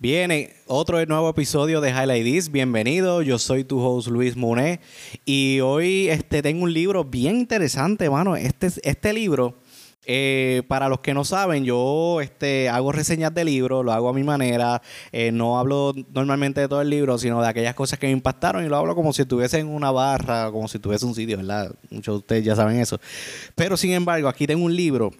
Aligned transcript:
Viene 0.00 0.54
otro 0.68 1.04
nuevo 1.06 1.28
episodio 1.28 1.80
de 1.80 1.90
Highlight 1.90 2.22
This. 2.22 2.52
Bienvenido, 2.52 3.20
yo 3.22 3.36
soy 3.36 3.64
tu 3.64 3.80
host 3.80 4.06
Luis 4.06 4.36
Monet 4.36 4.80
y 5.24 5.58
hoy 5.58 6.08
este, 6.08 6.40
tengo 6.40 6.62
un 6.62 6.72
libro 6.72 7.02
bien 7.02 7.34
interesante, 7.34 8.08
mano. 8.08 8.36
Este, 8.36 8.68
este 8.84 9.12
libro, 9.12 9.56
eh, 10.06 10.62
para 10.68 10.88
los 10.88 11.00
que 11.00 11.14
no 11.14 11.24
saben, 11.24 11.64
yo 11.64 12.20
este, 12.20 12.68
hago 12.68 12.92
reseñas 12.92 13.34
de 13.34 13.44
libros, 13.44 13.84
lo 13.84 13.90
hago 13.90 14.08
a 14.08 14.12
mi 14.12 14.22
manera. 14.22 14.80
Eh, 15.10 15.32
no 15.32 15.58
hablo 15.58 15.92
normalmente 16.14 16.60
de 16.60 16.68
todo 16.68 16.80
el 16.80 16.90
libro, 16.90 17.18
sino 17.18 17.42
de 17.42 17.48
aquellas 17.48 17.74
cosas 17.74 17.98
que 17.98 18.06
me 18.06 18.12
impactaron 18.12 18.64
y 18.64 18.68
lo 18.68 18.76
hablo 18.76 18.94
como 18.94 19.12
si 19.12 19.22
estuviese 19.22 19.58
en 19.58 19.66
una 19.66 19.90
barra, 19.90 20.52
como 20.52 20.68
si 20.68 20.76
estuviese 20.76 21.06
un 21.06 21.16
sitio, 21.16 21.38
¿verdad? 21.38 21.74
Muchos 21.90 22.14
de 22.14 22.18
ustedes 22.18 22.44
ya 22.44 22.54
saben 22.54 22.78
eso. 22.78 23.00
Pero 23.56 23.76
sin 23.76 23.90
embargo, 23.90 24.28
aquí 24.28 24.46
tengo 24.46 24.64
un 24.64 24.76
libro 24.76 25.10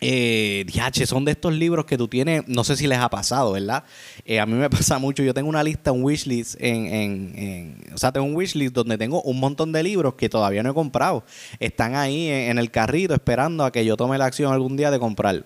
eh, 0.00 0.66
son 1.06 1.24
de 1.24 1.32
estos 1.32 1.54
libros 1.54 1.86
que 1.86 1.96
tú 1.96 2.08
tienes, 2.08 2.46
no 2.46 2.64
sé 2.64 2.76
si 2.76 2.86
les 2.86 2.98
ha 2.98 3.08
pasado, 3.08 3.52
¿verdad? 3.52 3.84
Eh, 4.24 4.40
a 4.40 4.46
mí 4.46 4.54
me 4.54 4.68
pasa 4.70 4.98
mucho, 4.98 5.22
yo 5.22 5.34
tengo 5.34 5.48
una 5.48 5.62
lista, 5.62 5.92
un 5.92 6.02
wishlist, 6.02 6.56
en, 6.60 6.86
en, 6.86 7.84
o 7.94 7.98
sea, 7.98 8.12
tengo 8.12 8.26
un 8.26 8.34
wishlist 8.34 8.74
donde 8.74 8.98
tengo 8.98 9.22
un 9.22 9.40
montón 9.40 9.72
de 9.72 9.82
libros 9.82 10.14
que 10.14 10.28
todavía 10.28 10.62
no 10.62 10.70
he 10.70 10.74
comprado. 10.74 11.24
Están 11.60 11.94
ahí 11.94 12.28
en, 12.28 12.58
el 12.58 12.70
carrito 12.70 13.14
esperando 13.14 13.64
a 13.64 13.72
que 13.72 13.84
yo 13.84 13.96
tome 13.96 14.18
la 14.18 14.26
acción 14.26 14.52
algún 14.52 14.76
día 14.76 14.90
de 14.90 14.98
comprarlo. 14.98 15.44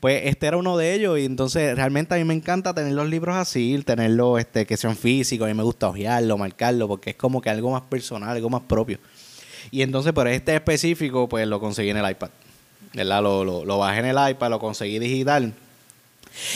Pues 0.00 0.22
este 0.24 0.46
era 0.46 0.56
uno 0.56 0.76
de 0.76 0.94
ellos 0.94 1.18
y 1.18 1.24
entonces 1.24 1.76
realmente 1.76 2.14
a 2.14 2.18
mí 2.18 2.24
me 2.24 2.34
encanta 2.34 2.74
tener 2.74 2.92
los 2.92 3.08
libros 3.08 3.36
así, 3.36 3.80
tenerlos 3.84 4.38
este, 4.38 4.66
que 4.66 4.76
sean 4.76 4.96
físicos, 4.96 5.46
a 5.46 5.48
mí 5.48 5.54
me 5.54 5.62
gusta 5.62 5.88
hojearlo, 5.88 6.38
marcarlo, 6.38 6.88
porque 6.88 7.10
es 7.10 7.16
como 7.16 7.40
que 7.40 7.50
algo 7.50 7.70
más 7.70 7.82
personal, 7.82 8.30
algo 8.30 8.50
más 8.50 8.62
propio. 8.62 8.98
Y 9.70 9.82
entonces, 9.82 10.12
por 10.12 10.28
este 10.28 10.54
específico, 10.54 11.28
pues 11.28 11.46
lo 11.46 11.58
conseguí 11.58 11.90
en 11.90 11.96
el 11.96 12.10
iPad. 12.10 12.30
¿Verdad? 12.96 13.22
Lo, 13.22 13.44
lo, 13.44 13.64
lo 13.64 13.78
bajé 13.78 14.00
en 14.00 14.06
el 14.06 14.30
iPad, 14.30 14.50
lo 14.50 14.58
conseguí 14.58 14.98
digital. 14.98 15.52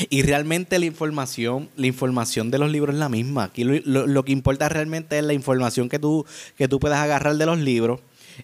Y 0.09 0.23
realmente 0.23 0.79
la 0.79 0.87
información, 0.87 1.69
la 1.77 1.87
información 1.87 2.51
de 2.51 2.59
los 2.59 2.71
libros 2.71 2.95
es 2.95 3.01
la 3.01 3.09
misma. 3.09 3.45
Aquí 3.45 3.65
lo, 3.65 4.07
lo, 4.07 4.25
que 4.25 4.33
importa 4.33 4.69
realmente 4.69 5.19
es 5.19 5.25
la 5.25 5.33
información 5.33 5.89
que 5.89 5.99
tú, 5.99 6.27
que 6.57 6.69
tú 6.69 6.81
puedas 6.81 6.99
agarrar 6.99 7.37
de 7.37 7.47
los 7.47 7.59
libros. 7.59 8.01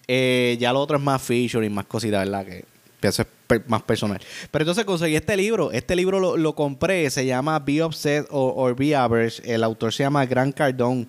Eh, 0.07 0.57
ya 0.59 0.73
lo 0.73 0.79
otro 0.79 0.97
es 0.97 1.03
más 1.03 1.21
feature 1.21 1.65
y 1.65 1.69
más 1.69 1.85
cositas, 1.85 2.25
¿verdad? 2.25 2.45
Que, 2.45 2.65
eso 3.01 3.21
es 3.21 3.61
más 3.67 3.83
personal. 3.83 4.19
Pero 4.51 4.63
entonces 4.63 4.83
conseguí 4.83 5.15
este 5.15 5.37
libro. 5.37 5.71
Este 5.71 5.95
libro 5.95 6.19
lo, 6.19 6.35
lo 6.35 6.55
compré. 6.55 7.09
Se 7.09 7.25
llama 7.25 7.59
Be 7.59 7.81
Obsessed 7.81 8.27
or, 8.31 8.53
or, 8.55 8.75
Be 8.75 8.95
Average. 8.95 9.41
El 9.45 9.63
autor 9.63 9.93
se 9.93 10.03
llama 10.03 10.25
Grant 10.25 10.55
Cardone. 10.55 11.07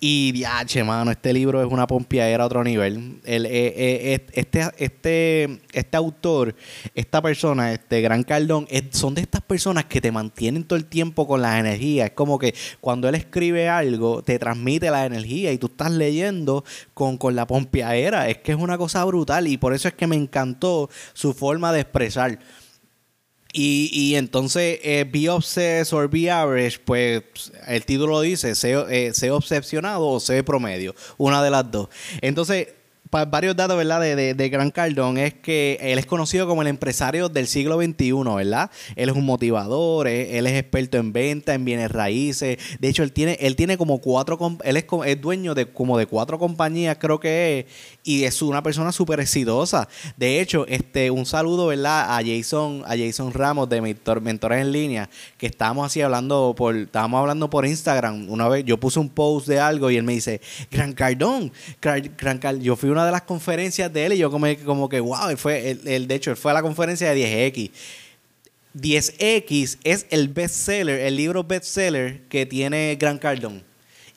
Y 0.00 0.30
diache, 0.30 0.84
mano, 0.84 1.10
este 1.10 1.32
libro 1.32 1.60
es 1.60 1.66
una 1.72 1.88
pompiadera 1.88 2.44
a 2.44 2.46
otro 2.46 2.62
nivel. 2.62 3.20
El, 3.24 3.46
eh, 3.46 3.50
eh, 3.76 4.26
este, 4.32 4.70
este, 4.78 5.60
este 5.72 5.96
autor, 5.96 6.54
esta 6.94 7.20
persona, 7.20 7.72
este 7.72 8.00
Gran 8.00 8.22
Cardón, 8.22 8.68
son 8.92 9.16
de 9.16 9.22
estas 9.22 9.40
personas 9.40 9.86
que 9.86 10.00
te 10.00 10.12
mantienen 10.12 10.62
todo 10.62 10.78
el 10.78 10.84
tiempo 10.84 11.26
con 11.26 11.42
la 11.42 11.58
energía. 11.58 12.06
Es 12.06 12.12
como 12.12 12.38
que 12.38 12.54
cuando 12.80 13.08
él 13.08 13.16
escribe 13.16 13.68
algo, 13.68 14.22
te 14.22 14.38
transmite 14.38 14.88
la 14.88 15.04
energía 15.04 15.50
y 15.50 15.58
tú 15.58 15.66
estás 15.66 15.90
leyendo 15.90 16.64
con, 16.94 17.18
con 17.18 17.34
la 17.34 17.48
pompiadera. 17.48 18.28
Es 18.28 18.38
que 18.38 18.52
es 18.52 18.58
una 18.58 18.78
cosa 18.78 19.04
brutal 19.04 19.48
y 19.48 19.56
por 19.56 19.74
eso 19.74 19.88
es 19.88 19.94
que 19.94 20.06
me 20.06 20.16
encantó 20.16 20.88
su 21.12 21.34
forma 21.34 21.72
de 21.72 21.80
expresar. 21.80 22.38
Y, 23.60 23.90
y 23.92 24.14
entonces, 24.14 24.78
eh, 24.84 25.04
Be 25.10 25.28
Obsessed 25.28 25.92
or 25.92 26.08
Be 26.08 26.30
Average, 26.30 26.78
pues 26.84 27.24
el 27.66 27.84
título 27.84 28.20
dice, 28.20 28.54
sé, 28.54 28.76
eh, 28.88 29.12
sé 29.12 29.32
obsesionado 29.32 30.06
o 30.06 30.20
sé 30.20 30.44
promedio, 30.44 30.94
una 31.16 31.42
de 31.42 31.50
las 31.50 31.68
dos. 31.68 31.88
Entonces, 32.20 32.68
varios 33.10 33.56
datos, 33.56 33.76
¿verdad? 33.76 34.00
De, 34.00 34.16
de, 34.16 34.34
de, 34.34 34.48
Gran 34.48 34.70
Cardón 34.70 35.18
es 35.18 35.34
que 35.34 35.78
él 35.80 35.98
es 35.98 36.06
conocido 36.06 36.46
como 36.46 36.62
el 36.62 36.68
empresario 36.68 37.28
del 37.28 37.46
siglo 37.46 37.80
XXI, 37.82 38.12
¿verdad? 38.36 38.70
Él 38.96 39.08
es 39.08 39.16
un 39.16 39.24
motivador, 39.24 40.06
él 40.08 40.46
es 40.46 40.52
experto 40.52 40.98
en 40.98 41.12
venta, 41.12 41.54
en 41.54 41.64
bienes 41.64 41.90
raíces. 41.90 42.58
De 42.78 42.88
hecho, 42.88 43.02
él 43.02 43.12
tiene, 43.12 43.38
él 43.40 43.56
tiene 43.56 43.78
como 43.78 44.00
cuatro, 44.00 44.38
él 44.62 44.76
es, 44.76 44.84
es 45.06 45.20
dueño 45.20 45.54
de 45.54 45.66
como 45.66 45.98
de 45.98 46.06
cuatro 46.06 46.38
compañías, 46.38 46.96
creo 47.00 47.18
que 47.18 47.60
es, 47.60 47.74
y 48.08 48.24
es 48.24 48.40
una 48.40 48.62
persona 48.62 48.90
súper 48.90 49.20
exitosa. 49.20 49.86
De 50.16 50.40
hecho, 50.40 50.66
este, 50.66 51.10
un 51.10 51.26
saludo, 51.26 51.66
¿verdad? 51.66 52.16
A 52.16 52.22
Jason, 52.24 52.82
a 52.86 52.96
Jason 52.96 53.34
Ramos 53.34 53.68
de 53.68 53.82
Mentor, 53.82 54.22
Mentores 54.22 54.62
en 54.62 54.72
Línea, 54.72 55.10
que 55.36 55.46
estábamos 55.46 55.84
así 55.84 56.00
hablando 56.00 56.54
por, 56.56 56.74
estábamos 56.74 57.20
hablando 57.20 57.50
por 57.50 57.66
Instagram. 57.66 58.30
Una 58.30 58.48
vez 58.48 58.64
yo 58.64 58.80
puse 58.80 58.98
un 58.98 59.10
post 59.10 59.46
de 59.46 59.60
algo 59.60 59.90
y 59.90 59.98
él 59.98 60.04
me 60.04 60.14
dice, 60.14 60.40
Gran 60.70 60.94
Cardón, 60.94 61.52
Gran 61.82 62.38
Cardón, 62.38 62.62
yo 62.62 62.76
fui 62.76 62.88
una 62.88 63.04
de 63.04 63.12
las 63.12 63.22
conferencias 63.22 63.92
de 63.92 64.06
él 64.06 64.14
y 64.14 64.16
yo 64.16 64.30
como, 64.30 64.46
como 64.64 64.88
que, 64.88 65.00
wow, 65.00 65.28
él 65.28 65.36
fue, 65.36 65.78
el 65.84 66.08
de 66.08 66.14
hecho, 66.14 66.30
él 66.30 66.38
fue 66.38 66.52
a 66.52 66.54
la 66.54 66.62
conferencia 66.62 67.12
de 67.12 67.52
10X. 67.52 67.70
10X 68.74 69.80
es 69.84 70.06
el 70.08 70.28
bestseller, 70.28 71.00
el 71.00 71.14
libro 71.14 71.44
bestseller 71.44 72.22
que 72.28 72.46
tiene 72.46 72.96
Gran 72.98 73.18
Cardón. 73.18 73.67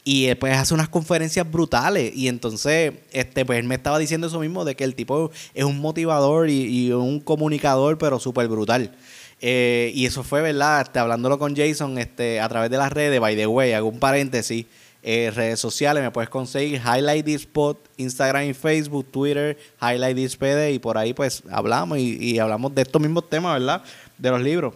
Y 0.04 0.26
después 0.26 0.54
hace 0.58 0.74
unas 0.74 0.90
conferencias 0.90 1.50
brutales. 1.50 2.12
Y 2.16 2.28
entonces, 2.28 2.94
este, 3.12 3.46
pues 3.46 3.60
él 3.60 3.66
me 3.66 3.76
estaba 3.76 4.00
diciendo 4.00 4.28
eso 4.28 4.40
mismo, 4.40 4.66
de 4.66 4.76
que 4.76 4.84
el 4.84 4.96
tipo 4.96 5.32
es 5.54 5.64
un 5.64 5.80
motivador 5.80 6.50
y, 6.50 6.92
un 6.92 7.20
comunicador, 7.20 7.98
pero 7.98 8.20
súper 8.20 8.48
brutal. 8.48 8.96
Eh, 9.42 9.92
y 9.96 10.06
eso 10.06 10.24
fue, 10.24 10.42
¿verdad? 10.42 10.82
Este, 10.82 11.00
hablándolo 11.00 11.38
con 11.40 11.56
Jason 11.56 11.98
este, 11.98 12.40
a 12.40 12.50
través 12.50 12.70
de 12.70 12.78
las 12.78 12.92
redes, 12.92 13.20
by 13.20 13.36
the 13.36 13.48
way, 13.48 13.74
hago 13.74 13.90
un 13.90 14.00
paréntesis. 14.00 14.66
Eh, 15.04 15.32
redes 15.34 15.60
sociales, 15.60 16.04
me 16.04 16.12
puedes 16.12 16.30
conseguir 16.30 16.80
Highlight 16.80 17.26
This 17.26 17.42
Spot, 17.42 17.76
Instagram 17.98 18.44
y 18.44 18.54
Facebook, 18.54 19.10
Twitter, 19.10 19.58
Highlight 19.82 20.16
This 20.16 20.38
PD 20.38 20.74
y 20.74 20.80
por 20.80 20.96
ahí 20.96 21.12
pues 21.16 21.42
hablamos 21.50 21.98
y, 21.98 22.38
hablamos 22.38 22.76
de 22.76 22.84
estos 22.84 23.02
mismos 23.02 23.28
temas, 23.28 23.60
¿verdad? 23.60 23.82
De 24.20 24.30
los 24.30 24.42
libros. 24.42 24.76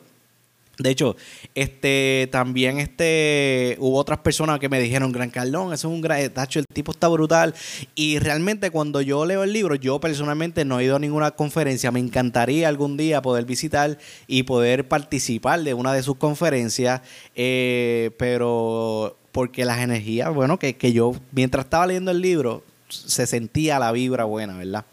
De 0.77 0.89
hecho, 0.89 1.15
este 1.53 2.27
también 2.31 2.79
este 2.79 3.77
hubo 3.79 3.97
otras 3.97 4.19
personas 4.19 4.59
que 4.59 4.69
me 4.69 4.79
dijeron, 4.79 5.11
Gran 5.11 5.29
Carlón, 5.29 5.73
eso 5.73 5.87
es 5.87 5.93
un 5.93 6.01
gran 6.01 6.29
tacho, 6.31 6.59
el 6.59 6.65
tipo 6.65 6.91
está 6.91 7.07
brutal. 7.07 7.53
Y 7.95 8.19
realmente 8.19 8.71
cuando 8.71 9.01
yo 9.01 9.25
leo 9.25 9.43
el 9.43 9.53
libro, 9.53 9.75
yo 9.75 9.99
personalmente 9.99 10.65
no 10.65 10.79
he 10.79 10.85
ido 10.85 10.97
a 10.97 10.99
ninguna 10.99 11.31
conferencia. 11.31 11.91
Me 11.91 11.99
encantaría 11.99 12.67
algún 12.67 12.97
día 12.97 13.21
poder 13.21 13.45
visitar 13.45 13.97
y 14.27 14.43
poder 14.43 14.87
participar 14.87 15.63
de 15.63 15.73
una 15.73 15.93
de 15.93 16.03
sus 16.03 16.17
conferencias. 16.17 17.01
Eh, 17.35 18.11
pero 18.17 19.17
porque 19.31 19.65
las 19.65 19.79
energías, 19.79 20.33
bueno, 20.33 20.59
que, 20.59 20.75
yo 20.93 21.13
mientras 21.31 21.65
estaba 21.65 21.87
leyendo 21.87 22.11
el 22.11 22.21
libro, 22.21 22.63
se 22.87 23.27
sentía 23.27 23.79
la 23.79 23.91
vibra 23.91 24.23
buena, 24.23 24.57
¿verdad? 24.57 24.85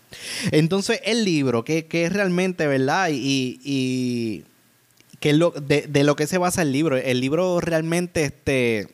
Entonces, 0.51 1.01
el 1.05 1.25
libro, 1.25 1.65
que, 1.65 1.87
es 1.89 2.13
realmente, 2.13 2.67
¿verdad? 2.67 3.11
Y 3.13 4.45
que 5.23 5.31
es 5.31 5.37
lo, 5.37 5.53
de, 5.53 5.87
de, 5.89 6.03
lo 6.03 6.17
que 6.17 6.27
se 6.27 6.37
basa 6.37 6.63
el 6.63 6.73
libro. 6.73 6.97
El 6.97 7.21
libro 7.21 7.61
realmente, 7.61 8.25
este 8.25 8.89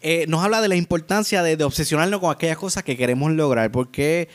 eh, 0.00 0.26
nos 0.28 0.44
habla 0.44 0.60
de 0.60 0.68
la 0.68 0.76
importancia 0.76 1.42
de, 1.42 1.62
obsesionarnos 1.64 2.20
con 2.20 2.30
aquellas 2.30 2.56
cosas 2.56 2.84
que 2.84 2.96
queremos 2.96 3.32
lograr. 3.32 3.72
¿Por 3.72 3.90
qué, 3.90 4.28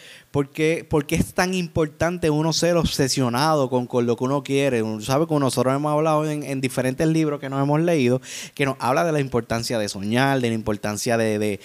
es 1.09 1.33
tan 1.33 1.53
importante 1.53 2.29
uno 2.29 2.51
ser 2.51 2.75
obsesionado 2.75 3.69
con, 3.69 3.87
lo 4.05 4.17
que 4.17 4.23
uno 4.25 4.43
quiere? 4.43 4.83
Uno 4.83 4.99
sabe 4.99 5.25
que 5.25 5.35
nosotros 5.35 5.73
hemos 5.73 5.93
hablado 5.93 6.29
en, 6.29 6.59
diferentes 6.59 7.07
libros 7.07 7.39
que 7.39 7.49
nos 7.49 7.63
hemos 7.63 7.79
leído, 7.79 8.21
que 8.53 8.65
nos 8.65 8.75
habla 8.79 9.05
de 9.05 9.13
la 9.13 9.21
importancia 9.21 9.79
de 9.79 9.87
soñar, 9.87 10.41
de 10.41 10.49
la 10.49 10.55
importancia 10.55 11.17
de, 11.17 11.59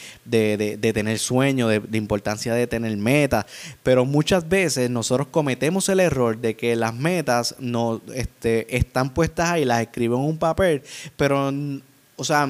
tener 0.81 1.19
sueños, 1.19 1.69
de 1.69 1.83
la 1.91 1.97
importancia 1.97 2.55
de 2.55 2.69
tener 2.69 2.97
metas. 2.97 3.47
Pero 3.83 4.05
muchas 4.05 4.49
veces 4.49 4.91
nosotros 4.91 5.27
cometemos 5.29 5.89
el 5.89 5.99
error 5.99 6.39
de 6.39 6.55
que 6.55 6.77
las 6.77 6.95
metas 6.95 7.57
no 7.59 8.01
este, 8.15 8.77
están 8.77 9.11
puestas 9.11 9.51
ahí, 9.51 9.65
las 9.65 9.81
escribo 9.81 10.15
en 10.19 10.23
un 10.23 10.39
papel, 10.39 10.83
pero, 11.17 11.53
o 12.15 12.25
sea, 12.25 12.49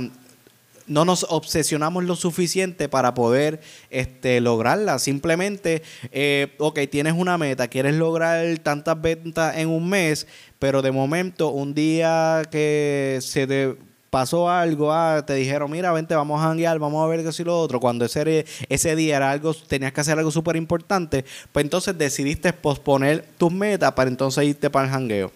no 0.88 1.04
nos 1.04 1.26
obsesionamos 1.28 2.04
lo 2.04 2.16
suficiente 2.16 2.88
para 2.88 3.14
poder 3.14 3.60
este, 3.90 4.40
lograrla. 4.40 4.98
Simplemente, 4.98 5.82
eh, 6.12 6.54
ok, 6.58 6.80
tienes 6.90 7.14
una 7.14 7.38
meta, 7.38 7.68
quieres 7.68 7.94
lograr 7.94 8.58
tantas 8.58 9.00
ventas 9.00 9.56
en 9.56 9.68
un 9.68 9.88
mes, 9.88 10.26
pero 10.58 10.82
de 10.82 10.90
momento, 10.90 11.50
un 11.50 11.74
día 11.74 12.42
que 12.50 13.18
se 13.20 13.46
te 13.46 13.76
pasó 14.10 14.48
algo, 14.48 14.92
ah, 14.92 15.24
te 15.26 15.34
dijeron, 15.34 15.70
mira, 15.70 15.92
vente, 15.92 16.14
vamos 16.14 16.40
a 16.40 16.50
hanguear, 16.50 16.78
vamos 16.78 17.04
a 17.04 17.08
ver 17.08 17.24
qué 17.24 17.32
si 17.32 17.44
lo 17.44 17.58
otro. 17.58 17.80
Cuando 17.80 18.04
ese, 18.04 18.46
ese 18.68 18.96
día 18.96 19.16
era 19.16 19.30
algo, 19.30 19.54
tenías 19.54 19.92
que 19.92 20.00
hacer 20.00 20.18
algo 20.18 20.30
súper 20.30 20.56
importante, 20.56 21.24
pues 21.52 21.64
entonces 21.64 21.96
decidiste 21.96 22.52
posponer 22.52 23.24
tus 23.36 23.52
metas 23.52 23.92
para 23.92 24.08
entonces 24.08 24.44
irte 24.44 24.70
para 24.70 24.88
el 24.88 24.94
hangueo. 24.94 25.32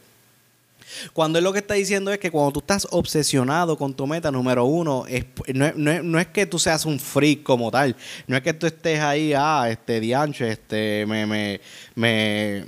Cuando 1.12 1.38
él 1.38 1.44
lo 1.44 1.52
que 1.52 1.60
está 1.60 1.74
diciendo 1.74 2.12
es 2.12 2.18
que 2.18 2.30
cuando 2.30 2.52
tú 2.52 2.60
estás 2.60 2.86
obsesionado 2.90 3.76
con 3.76 3.94
tu 3.94 4.06
meta 4.06 4.30
número 4.30 4.64
uno, 4.64 5.04
es, 5.08 5.24
no, 5.54 6.18
es 6.18 6.26
que 6.28 6.46
tú 6.46 6.58
seas 6.58 6.84
un 6.84 6.98
freak 6.98 7.42
como 7.42 7.70
tal. 7.70 7.96
No 8.26 8.36
es 8.36 8.42
que 8.42 8.52
tú 8.52 8.66
estés 8.66 9.00
ahí, 9.00 9.32
ah, 9.36 9.66
este, 9.70 10.00
diancho, 10.00 10.44
este, 10.44 11.04
me, 11.06 11.26
me, 11.26 11.60
me 11.94 12.64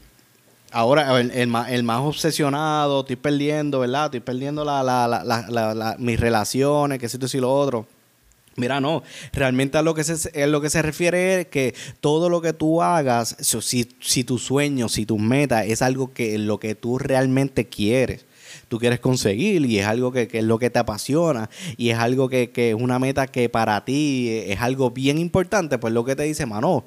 ahora 0.70 1.20
el, 1.20 1.46
más, 1.46 1.70
el, 1.70 1.82
más, 1.84 2.00
obsesionado, 2.00 3.00
estoy 3.00 3.16
perdiendo, 3.16 3.80
¿verdad? 3.80 4.06
Estoy 4.06 4.20
perdiendo 4.20 4.64
la, 4.64 4.82
la, 4.82 5.06
la, 5.06 5.96
mis 5.98 6.18
relaciones, 6.18 6.98
que 6.98 7.08
tú 7.08 7.26
y 7.32 7.40
lo 7.40 7.52
otro. 7.52 7.86
Mira, 8.56 8.80
no, 8.80 9.02
realmente 9.32 9.78
a 9.78 9.82
lo 9.82 9.94
que 9.94 10.04
se, 10.04 10.46
lo 10.46 10.60
que 10.60 10.70
se 10.70 10.80
refiere 10.80 11.40
es 11.40 11.46
que 11.48 11.74
todo 12.00 12.28
lo 12.28 12.40
que 12.40 12.52
tú 12.52 12.82
hagas, 12.82 13.36
si, 13.40 13.88
si 14.00 14.24
tu 14.24 14.38
sueño, 14.38 14.88
si 14.88 15.06
tu 15.06 15.18
meta 15.18 15.64
es 15.64 15.82
algo 15.82 16.12
que 16.12 16.38
lo 16.38 16.60
que 16.60 16.74
tú 16.76 16.98
realmente 16.98 17.66
quieres. 17.66 18.26
tú 18.68 18.78
quieres 18.78 19.00
conseguir 19.00 19.66
y 19.66 19.80
es 19.80 19.86
algo 19.86 20.12
que, 20.12 20.28
es 20.32 20.44
lo 20.44 20.58
que 20.58 20.70
te 20.70 20.78
apasiona 20.78 21.50
y 21.76 21.90
es 21.90 21.98
algo 21.98 22.28
que, 22.28 22.50
que, 22.50 22.70
es 22.70 22.76
una 22.76 23.00
meta 23.00 23.26
que 23.26 23.48
para 23.48 23.84
ti 23.84 24.28
es 24.46 24.60
algo 24.60 24.90
bien 24.92 25.18
importante, 25.18 25.78
pues 25.78 25.92
lo 25.92 26.04
que 26.04 26.14
te 26.14 26.22
dice, 26.22 26.46
mano, 26.46 26.84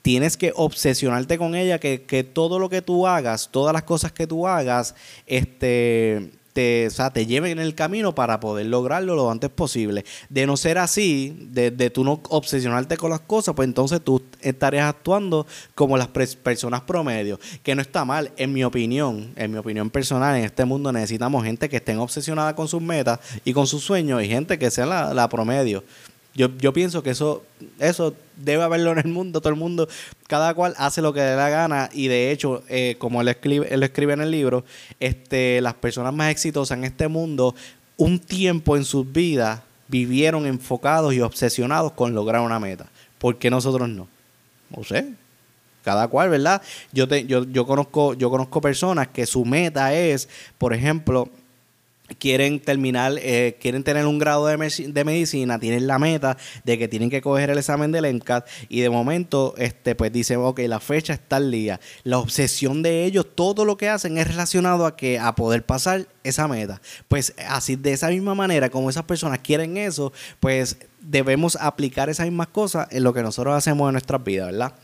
tienes 0.00 0.38
que 0.38 0.52
obsesionarte 0.54 1.36
con 1.36 1.54
ella, 1.54 1.78
que, 1.78 2.02
que 2.02 2.24
todo 2.24 2.58
lo 2.58 2.70
que 2.70 2.82
tú 2.82 3.06
hagas, 3.06 3.50
todas 3.50 3.74
las 3.74 3.82
cosas 3.82 4.12
que 4.12 4.26
tú 4.26 4.46
hagas, 4.46 4.94
este 5.26 6.30
te, 6.54 6.86
o 6.86 6.90
sea, 6.90 7.10
te 7.10 7.26
lleven 7.26 7.52
en 7.52 7.58
el 7.58 7.74
camino 7.74 8.14
para 8.14 8.40
poder 8.40 8.66
lograrlo 8.66 9.14
lo 9.16 9.30
antes 9.30 9.50
posible. 9.50 10.04
De 10.30 10.46
no 10.46 10.56
ser 10.56 10.78
así, 10.78 11.36
de, 11.50 11.70
de 11.70 11.90
tú 11.90 12.04
no 12.04 12.20
obsesionarte 12.30 12.96
con 12.96 13.10
las 13.10 13.20
cosas, 13.20 13.54
pues 13.54 13.66
entonces 13.68 14.00
tú 14.00 14.22
estarías 14.40 14.88
actuando 14.88 15.46
como 15.74 15.98
las 15.98 16.08
personas 16.08 16.80
promedio, 16.82 17.38
que 17.62 17.74
no 17.74 17.82
está 17.82 18.04
mal, 18.04 18.32
en 18.36 18.52
mi 18.52 18.64
opinión, 18.64 19.32
en 19.36 19.50
mi 19.50 19.58
opinión 19.58 19.90
personal, 19.90 20.36
en 20.36 20.44
este 20.44 20.64
mundo 20.64 20.92
necesitamos 20.92 21.44
gente 21.44 21.68
que 21.68 21.76
estén 21.76 21.98
obsesionada 21.98 22.54
con 22.54 22.68
sus 22.68 22.80
metas 22.80 23.18
y 23.44 23.52
con 23.52 23.66
sus 23.66 23.82
sueños 23.82 24.22
y 24.22 24.28
gente 24.28 24.58
que 24.58 24.70
sea 24.70 24.86
la, 24.86 25.12
la 25.12 25.28
promedio. 25.28 25.82
Yo, 26.34 26.48
yo 26.58 26.72
pienso 26.72 27.02
que 27.02 27.10
eso, 27.10 27.44
eso 27.78 28.14
debe 28.36 28.64
haberlo 28.64 28.90
en 28.92 28.98
el 28.98 29.08
mundo, 29.08 29.40
todo 29.40 29.52
el 29.52 29.58
mundo, 29.58 29.88
cada 30.26 30.52
cual 30.54 30.74
hace 30.78 31.00
lo 31.00 31.12
que 31.12 31.20
le 31.20 31.34
da 31.34 31.48
gana 31.48 31.88
y 31.92 32.08
de 32.08 32.32
hecho, 32.32 32.64
eh, 32.68 32.96
como 32.98 33.20
él 33.20 33.28
escribe, 33.28 33.72
escribe 33.72 34.14
en 34.14 34.20
el 34.20 34.32
libro, 34.32 34.64
este, 34.98 35.60
las 35.60 35.74
personas 35.74 36.12
más 36.12 36.30
exitosas 36.30 36.76
en 36.76 36.84
este 36.84 37.06
mundo, 37.06 37.54
un 37.96 38.18
tiempo 38.18 38.76
en 38.76 38.84
sus 38.84 39.10
vidas 39.10 39.60
vivieron 39.86 40.46
enfocados 40.46 41.14
y 41.14 41.20
obsesionados 41.20 41.92
con 41.92 42.14
lograr 42.14 42.42
una 42.42 42.58
meta. 42.58 42.86
¿Por 43.18 43.38
qué 43.38 43.48
nosotros 43.48 43.88
no? 43.88 44.08
No 44.76 44.82
sé. 44.82 45.12
Cada 45.84 46.08
cual, 46.08 46.30
¿verdad? 46.30 46.62
Yo, 46.92 47.06
te, 47.06 47.26
yo, 47.26 47.44
yo, 47.44 47.66
conozco, 47.66 48.14
yo 48.14 48.30
conozco 48.30 48.60
personas 48.60 49.08
que 49.08 49.26
su 49.26 49.44
meta 49.44 49.94
es, 49.94 50.28
por 50.56 50.72
ejemplo, 50.72 51.28
quieren 52.18 52.60
terminar, 52.60 53.14
eh, 53.18 53.56
quieren 53.60 53.82
tener 53.82 54.06
un 54.06 54.18
grado 54.18 54.46
de, 54.46 54.56
de, 54.56 55.04
medicina, 55.04 55.58
tienen 55.58 55.86
la 55.86 55.98
meta 55.98 56.36
de 56.64 56.78
que 56.78 56.86
tienen 56.86 57.08
que 57.08 57.22
coger 57.22 57.50
el 57.50 57.58
examen 57.58 57.92
del 57.92 58.04
ENCAT 58.04 58.46
y 58.68 58.80
de 58.80 58.90
momento, 58.90 59.54
este, 59.56 59.94
pues 59.94 60.12
dicen, 60.12 60.38
ok, 60.40 60.60
la 60.66 60.80
fecha 60.80 61.14
está 61.14 61.36
al 61.36 61.50
día. 61.50 61.80
La 62.02 62.18
obsesión 62.18 62.82
de 62.82 63.04
ellos, 63.04 63.26
todo 63.34 63.64
lo 63.64 63.76
que 63.76 63.88
hacen 63.88 64.18
es 64.18 64.28
relacionado 64.28 64.86
a 64.86 64.96
que 64.96 65.18
a 65.18 65.34
poder 65.34 65.64
pasar 65.64 66.06
esa 66.24 66.46
meta. 66.46 66.80
Pues 67.08 67.34
así, 67.48 67.76
de 67.76 67.92
esa 67.92 68.08
misma 68.08 68.34
manera, 68.34 68.68
como 68.68 68.90
esas 68.90 69.04
personas 69.04 69.38
quieren 69.38 69.76
eso, 69.76 70.12
pues 70.40 70.76
debemos 71.00 71.56
aplicar 71.56 72.08
esas 72.08 72.26
mismas 72.26 72.48
cosas 72.48 72.88
en 72.90 73.02
lo 73.04 73.12
que 73.12 73.22
nosotros 73.22 73.54
hacemos 73.54 73.88
en 73.88 73.92
nuestras 73.92 74.24
vidas, 74.24 74.50
¿verdad? 74.50 74.74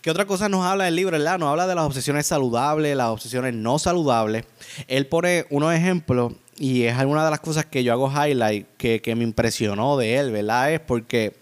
¿Qué 0.00 0.10
otra 0.10 0.26
cosa 0.26 0.48
nos 0.48 0.64
habla 0.64 0.86
el 0.86 0.96
libro, 0.96 1.16
verdad? 1.16 1.38
Nos 1.38 1.48
habla 1.48 1.66
de 1.66 1.74
las 1.74 1.84
obsesiones 1.84 2.26
saludables, 2.26 2.96
las 2.96 3.08
obsesiones 3.08 3.54
no 3.54 3.78
saludables. 3.78 4.44
Él 4.86 5.06
pone 5.06 5.46
unos 5.50 5.74
ejemplos 5.74 6.34
y 6.58 6.84
es 6.84 6.96
alguna 6.96 7.24
de 7.24 7.30
las 7.30 7.40
cosas 7.40 7.66
que 7.66 7.82
yo 7.82 7.92
hago 7.92 8.10
highlight 8.10 8.66
que, 8.76 9.00
que 9.00 9.14
me 9.14 9.24
impresionó 9.24 9.96
de 9.96 10.16
él, 10.16 10.32
¿verdad? 10.32 10.72
Es 10.72 10.80
porque 10.80 11.34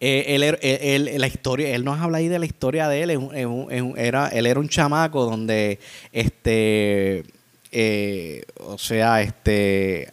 eh, 0.00 0.24
él, 0.28 0.58
él, 0.62 1.20
la 1.20 1.26
historia, 1.26 1.74
él 1.74 1.84
nos 1.84 2.00
habla 2.00 2.18
ahí 2.18 2.28
de 2.28 2.38
la 2.38 2.46
historia 2.46 2.88
de 2.88 3.02
él. 3.02 3.94
era, 3.96 4.28
él 4.28 4.46
era 4.46 4.60
un 4.60 4.68
chamaco 4.68 5.24
donde 5.24 5.78
este 6.12 7.24
eh, 7.70 8.44
o 8.60 8.78
sea, 8.78 9.20
este 9.20 10.10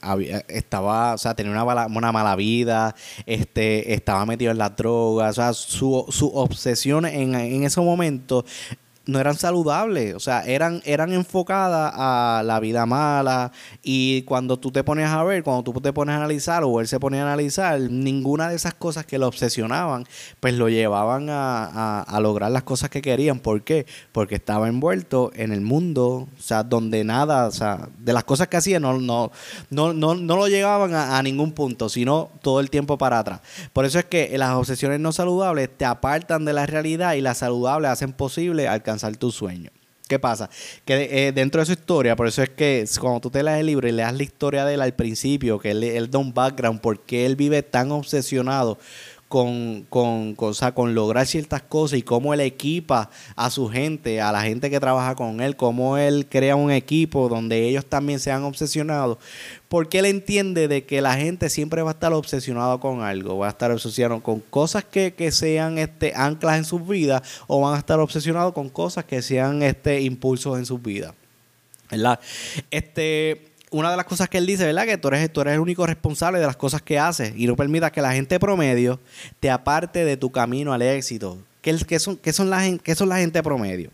estaba, 0.50 1.14
o 1.14 1.18
sea, 1.18 1.36
tenía 1.36 1.54
una 1.54 1.64
mala, 1.64 1.88
una 1.88 2.12
mala 2.12 2.36
vida, 2.36 2.94
este, 3.26 3.94
estaba 3.94 4.26
metido 4.26 4.52
en 4.52 4.58
las 4.58 4.76
drogas, 4.76 5.38
o 5.38 5.42
sea, 5.42 5.54
su, 5.54 6.06
su 6.10 6.28
obsesión 6.36 7.06
en, 7.06 7.34
en 7.34 7.64
ese 7.64 7.80
momento 7.80 8.44
no 9.08 9.20
eran 9.20 9.36
saludables, 9.36 10.16
o 10.16 10.20
sea, 10.20 10.42
eran, 10.46 10.82
eran 10.84 11.14
enfocadas 11.14 11.94
a 11.96 12.42
la 12.44 12.60
vida 12.60 12.86
mala 12.86 13.52
y 13.84 14.24
cuando 14.24 14.58
tú 14.58 14.72
te 14.72 14.84
pones 14.84 15.08
a 15.08 15.24
ver, 15.24 15.44
cuando 15.44 15.64
tú 15.64 15.80
te 15.80 15.94
pones 15.94 16.14
a 16.14 16.18
analizar 16.18 16.64
o 16.64 16.80
él 16.80 16.88
se 16.88 17.00
ponía 17.00 17.22
a 17.22 17.28
analizar, 17.28 17.80
ninguna 17.80 18.50
de 18.50 18.56
esas 18.56 18.74
cosas 18.74 19.06
que 19.06 19.20
lo 19.20 19.28
obsesionaban, 19.28 20.06
pues 20.40 20.56
lo 20.56 20.70
llevaban 20.70 21.30
a, 21.30 22.02
a, 22.02 22.20
lograr 22.20 22.52
las 22.52 22.64
cosas 22.64 22.90
que 22.90 23.02
querían. 23.02 23.40
¿Por 23.40 23.64
qué? 23.64 23.86
Porque 24.12 24.36
estaba 24.36 24.68
envuelto 24.68 25.32
en 25.36 25.52
el 25.52 25.62
mundo, 25.62 26.28
o 26.38 26.42
sea, 26.42 26.64
donde 26.64 27.04
nada, 27.04 27.48
o 27.48 27.52
sea, 27.52 27.90
de 28.00 28.14
las 28.14 28.24
cosas 28.24 28.48
que 28.48 28.58
hacía 28.58 28.80
no, 28.80 29.00
no, 29.00 29.32
no, 29.70 29.94
no, 29.94 30.16
no 30.16 30.36
lo 30.36 30.48
llevaban 30.48 30.96
a, 30.96 31.18
a 31.18 31.24
ningún 31.24 31.52
punto, 31.52 31.90
sino 31.90 32.30
todo 32.42 32.60
el 32.60 32.72
tiempo 32.72 32.98
para 32.98 33.20
atrás. 33.20 33.42
Por 33.72 33.86
eso 33.86 34.00
es 34.00 34.06
que 34.06 34.36
las 34.38 34.56
obsesiones 34.56 35.00
no 35.00 35.12
saludables 35.12 35.70
te 35.78 35.86
apartan 35.86 36.46
de 36.46 36.54
la 36.54 36.66
realidad 36.66 37.14
y 37.14 37.22
las 37.22 37.38
saludables 37.40 37.92
hacen 37.92 38.12
posible 38.12 38.68
alcanzar 38.68 38.95
tu 39.18 39.32
sueño. 39.32 39.72
¿Qué 40.08 40.20
pasa? 40.20 40.50
Que 40.86 41.28
eh, 41.28 41.32
dentro 41.32 41.62
de 41.62 41.66
su 41.66 41.72
historia, 41.72 42.16
por 42.16 42.28
eso 42.28 42.44
es 42.44 42.50
que 42.50 42.86
cuando 43.00 43.22
tú 43.22 43.32
te 43.32 43.42
lees 43.42 43.60
el 43.60 43.66
libro 43.66 43.88
y 43.88 43.92
leas 43.92 44.14
la 44.14 44.22
historia 44.22 44.64
de 44.64 44.76
él 44.76 44.82
al 44.82 44.94
principio, 44.94 45.58
que 45.58 45.72
él, 45.72 45.84
él 45.84 46.12
da 46.12 46.20
un 46.20 46.32
background, 46.32 46.80
porque 46.80 47.26
él 47.26 47.36
vive 47.36 47.64
tan 47.64 47.92
obsesionado 47.92 48.78
con, 49.28 49.86
con, 49.90 50.36
con 50.36 50.96
lograr 50.96 51.26
ciertas 51.26 51.62
cosas 51.62 52.00
y 52.00 52.04
cómo 52.04 52.34
él 52.34 52.42
equipa 52.42 53.10
a 53.36 53.50
su 53.50 53.68
gente, 53.68 54.22
a 54.22 54.32
la 54.32 54.44
gente 54.44 54.70
que 54.70 54.80
trabaja 54.80 55.16
con 55.16 55.42
él, 55.42 55.56
cómo 55.56 55.98
él 55.98 56.28
crea 56.30 56.56
un 56.56 56.72
equipo 56.72 57.28
donde 57.28 57.68
ellos 57.68 57.86
también 57.86 58.20
sean 58.20 58.44
obsesionados, 58.44 59.18
porque 59.68 60.00
él 60.00 60.06
entiende 60.06 60.68
de 60.68 60.86
que 60.86 61.02
la 61.02 61.16
gente 61.16 61.50
siempre 61.50 61.82
va 61.82 61.92
a 61.92 61.94
estar 61.94 62.14
obsesionado 62.14 62.80
con 62.80 63.02
algo, 63.02 63.40
va 63.40 63.48
a 63.48 63.50
estar 63.50 63.72
obsesionado 63.72 64.22
con 64.22 64.40
cosas 64.42 64.86
que, 64.86 65.14
que 65.14 65.32
sean 65.32 65.80
este, 65.80 66.14
anclas 66.16 66.58
en 66.58 66.66
sus 66.66 66.88
vidas 66.88 67.24
o 67.48 67.62
van 67.62 67.76
a 67.76 67.80
estar 67.80 68.00
obsesionados 68.00 68.54
con 68.54 68.70
cosas 68.70 69.06
que 69.06 69.22
sean 69.22 69.64
este, 69.64 70.02
impulsos 70.02 70.58
en 70.60 70.66
sus 70.66 70.82
vidas. 70.82 71.14
¿Verdad? 71.90 72.20
Este, 72.72 73.55
una 73.76 73.92
de 73.92 73.98
las 73.98 74.06
cosas 74.06 74.30
que 74.30 74.38
él 74.38 74.46
dice, 74.46 74.66
¿verdad? 74.66 74.86
Que 74.86 74.98
tú 74.98 75.10
eres, 75.10 75.32
tú 75.32 75.42
eres 75.42 75.56
el 75.56 75.60
único 75.60 75.86
responsable 75.86 76.40
de 76.40 76.46
las 76.46 76.56
cosas 76.56 76.82
que 76.82 76.98
haces 76.98 77.34
y 77.36 77.46
no 77.46 77.58
permitas 77.58 77.92
que 77.92 78.02
la 78.02 78.14
gente 78.14 78.40
promedio 78.40 79.00
te 79.42 79.50
aparte 79.50 80.06
de 80.06 80.16
tu 80.16 80.32
camino 80.32 80.72
al 80.74 80.82
éxito. 80.82 81.38
¿Qué, 81.62 81.76
qué 81.86 82.00
son, 82.00 82.16
qué 82.16 82.32
son, 82.32 82.50
la, 82.50 82.78
qué 82.82 82.96
son 82.96 83.10
la 83.10 83.18
gente 83.18 83.44
promedio? 83.44 83.92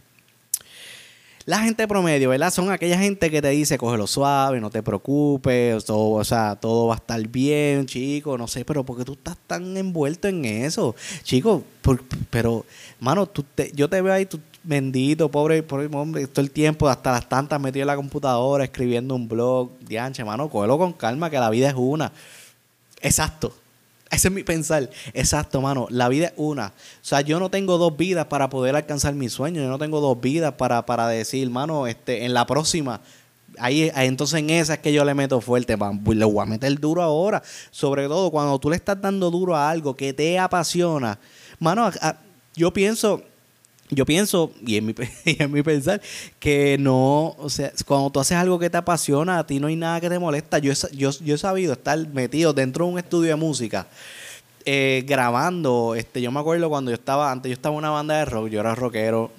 La 1.45 1.59
gente 1.59 1.87
promedio, 1.87 2.29
¿verdad? 2.29 2.53
Son 2.53 2.69
aquella 2.71 2.99
gente 2.99 3.31
que 3.31 3.41
te 3.41 3.49
dice, 3.49 3.79
cógelo 3.79 4.05
suave, 4.05 4.61
no 4.61 4.69
te 4.69 4.83
preocupes, 4.83 5.83
todo, 5.85 6.11
o 6.11 6.23
sea, 6.23 6.55
todo 6.55 6.87
va 6.87 6.93
a 6.93 6.97
estar 6.97 7.27
bien, 7.27 7.87
chico, 7.87 8.37
no 8.37 8.47
sé, 8.47 8.63
pero 8.63 8.85
¿por 8.85 8.97
qué 8.97 9.03
tú 9.03 9.13
estás 9.13 9.37
tan 9.47 9.75
envuelto 9.75 10.27
en 10.27 10.45
eso? 10.45 10.95
Chico, 11.23 11.63
pero, 12.29 12.63
mano, 12.99 13.25
tú 13.25 13.43
te, 13.43 13.71
yo 13.73 13.89
te 13.89 13.99
veo 14.01 14.13
ahí, 14.13 14.27
tú 14.27 14.39
bendito, 14.63 15.29
pobre, 15.29 15.63
pobre 15.63 15.89
hombre, 15.93 16.27
todo 16.27 16.41
el 16.41 16.51
tiempo, 16.51 16.87
hasta 16.87 17.11
las 17.11 17.27
tantas 17.27 17.59
metido 17.59 17.83
en 17.83 17.87
la 17.87 17.95
computadora, 17.95 18.63
escribiendo 18.63 19.15
un 19.15 19.27
blog, 19.27 19.71
dianche, 19.79 20.23
mano, 20.23 20.49
cógelo 20.49 20.77
con 20.77 20.93
calma, 20.93 21.29
que 21.29 21.39
la 21.39 21.49
vida 21.49 21.69
es 21.69 21.75
una. 21.75 22.11
Exacto. 23.01 23.53
Ese 24.11 24.27
es 24.27 24.33
mi 24.33 24.43
pensar. 24.43 24.89
Exacto, 25.13 25.61
mano. 25.61 25.87
La 25.89 26.09
vida 26.09 26.27
es 26.27 26.33
una. 26.35 26.67
O 26.67 26.71
sea, 27.01 27.21
yo 27.21 27.39
no 27.39 27.49
tengo 27.49 27.77
dos 27.77 27.95
vidas 27.95 28.25
para 28.25 28.49
poder 28.49 28.75
alcanzar 28.75 29.13
mi 29.13 29.29
sueño. 29.29 29.61
Yo 29.61 29.69
no 29.69 29.79
tengo 29.79 30.01
dos 30.01 30.19
vidas 30.19 30.53
para, 30.55 30.85
para 30.85 31.07
decir, 31.07 31.49
mano, 31.49 31.87
este, 31.87 32.25
en 32.25 32.33
la 32.33 32.45
próxima. 32.45 32.99
Ahí, 33.57 33.89
entonces 33.95 34.39
en 34.39 34.49
esa 34.49 34.75
es 34.75 34.79
que 34.79 34.91
yo 34.91 35.05
le 35.05 35.13
meto 35.13 35.39
fuerte, 35.39 35.77
le 35.77 36.25
voy 36.25 36.41
a 36.41 36.45
meter 36.45 36.77
duro 36.77 37.01
ahora. 37.01 37.41
Sobre 37.71 38.07
todo 38.07 38.31
cuando 38.31 38.59
tú 38.59 38.69
le 38.69 38.75
estás 38.75 38.99
dando 38.99 39.31
duro 39.31 39.55
a 39.55 39.69
algo 39.69 39.95
que 39.95 40.11
te 40.11 40.37
apasiona. 40.37 41.17
Mano, 41.59 41.89
yo 42.53 42.73
pienso, 42.73 43.23
yo 43.91 44.05
pienso, 44.05 44.51
y 44.65 44.77
en, 44.77 44.85
mi, 44.87 44.95
en 45.25 45.51
mi 45.51 45.61
pensar, 45.61 46.01
que 46.39 46.77
no, 46.79 47.35
o 47.37 47.49
sea, 47.49 47.71
cuando 47.85 48.09
tú 48.09 48.19
haces 48.21 48.37
algo 48.37 48.57
que 48.57 48.69
te 48.69 48.77
apasiona, 48.77 49.39
a 49.39 49.45
ti 49.45 49.59
no 49.59 49.67
hay 49.67 49.75
nada 49.75 49.99
que 49.99 50.09
te 50.09 50.17
molesta. 50.17 50.59
Yo, 50.59 50.73
yo, 50.93 51.11
yo 51.11 51.35
he 51.35 51.37
sabido 51.37 51.73
estar 51.73 51.99
metido 52.07 52.53
dentro 52.53 52.85
de 52.85 52.91
un 52.93 52.99
estudio 52.99 53.29
de 53.29 53.35
música, 53.35 53.87
eh, 54.65 55.03
grabando. 55.05 55.93
Este, 55.95 56.21
yo 56.21 56.31
me 56.31 56.39
acuerdo 56.39 56.69
cuando 56.69 56.89
yo 56.89 56.95
estaba, 56.95 57.31
antes 57.31 57.49
yo 57.49 57.53
estaba 57.53 57.75
en 57.75 57.79
una 57.79 57.89
banda 57.89 58.17
de 58.17 58.25
rock, 58.25 58.47
yo 58.47 58.61
era 58.61 58.73
rockero, 58.73 59.31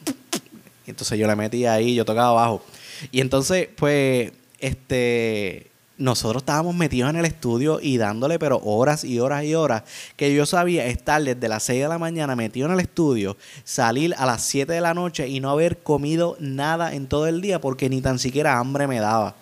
y 0.87 0.90
entonces 0.90 1.18
yo 1.18 1.26
le 1.26 1.35
metí 1.35 1.64
ahí, 1.64 1.94
yo 1.94 2.04
tocaba 2.04 2.32
bajo. 2.32 2.62
Y 3.11 3.21
entonces, 3.21 3.68
pues, 3.75 4.32
este 4.61 5.72
nosotros 5.99 6.43
estábamos 6.43 6.75
metidos 6.75 7.11
en 7.11 7.17
el 7.17 7.25
estudio 7.25 7.79
y 7.81 7.97
dándole, 7.97 8.39
pero 8.39 8.59
horas 8.65 9.05
y 9.05 9.21
horas 9.21 9.45
y 9.45 9.55
horas, 9.55 9.83
que 10.17 10.35
yo 10.35 10.47
sabía 10.47 10.87
estar 10.87 11.23
desde 11.23 11.49
las 11.49 11.63
6 11.65 11.83
de 11.83 11.89
la 11.89 11.99
mañana 11.99 12.35
metido 12.35 12.67
en 12.67 12.73
el 12.73 12.81
estudio, 12.81 13.37
salir 13.65 14.15
a 14.19 14.27
las 14.27 14.43
7 14.43 14.73
de 14.73 14.81
la 14.81 14.95
noche 14.95 15.29
y 15.29 15.41
no 15.41 15.51
haber 15.51 15.79
comido 15.79 16.37
nada 16.41 16.95
en 16.95 17.07
todo 17.07 17.27
el 17.27 17.41
día 17.41 17.61
porque 17.61 17.89
ni 17.89 18.01
tan 18.01 18.19
siquiera 18.19 18.59
hambre 18.59 18.87
me 18.87 19.01
daba. 19.01 19.37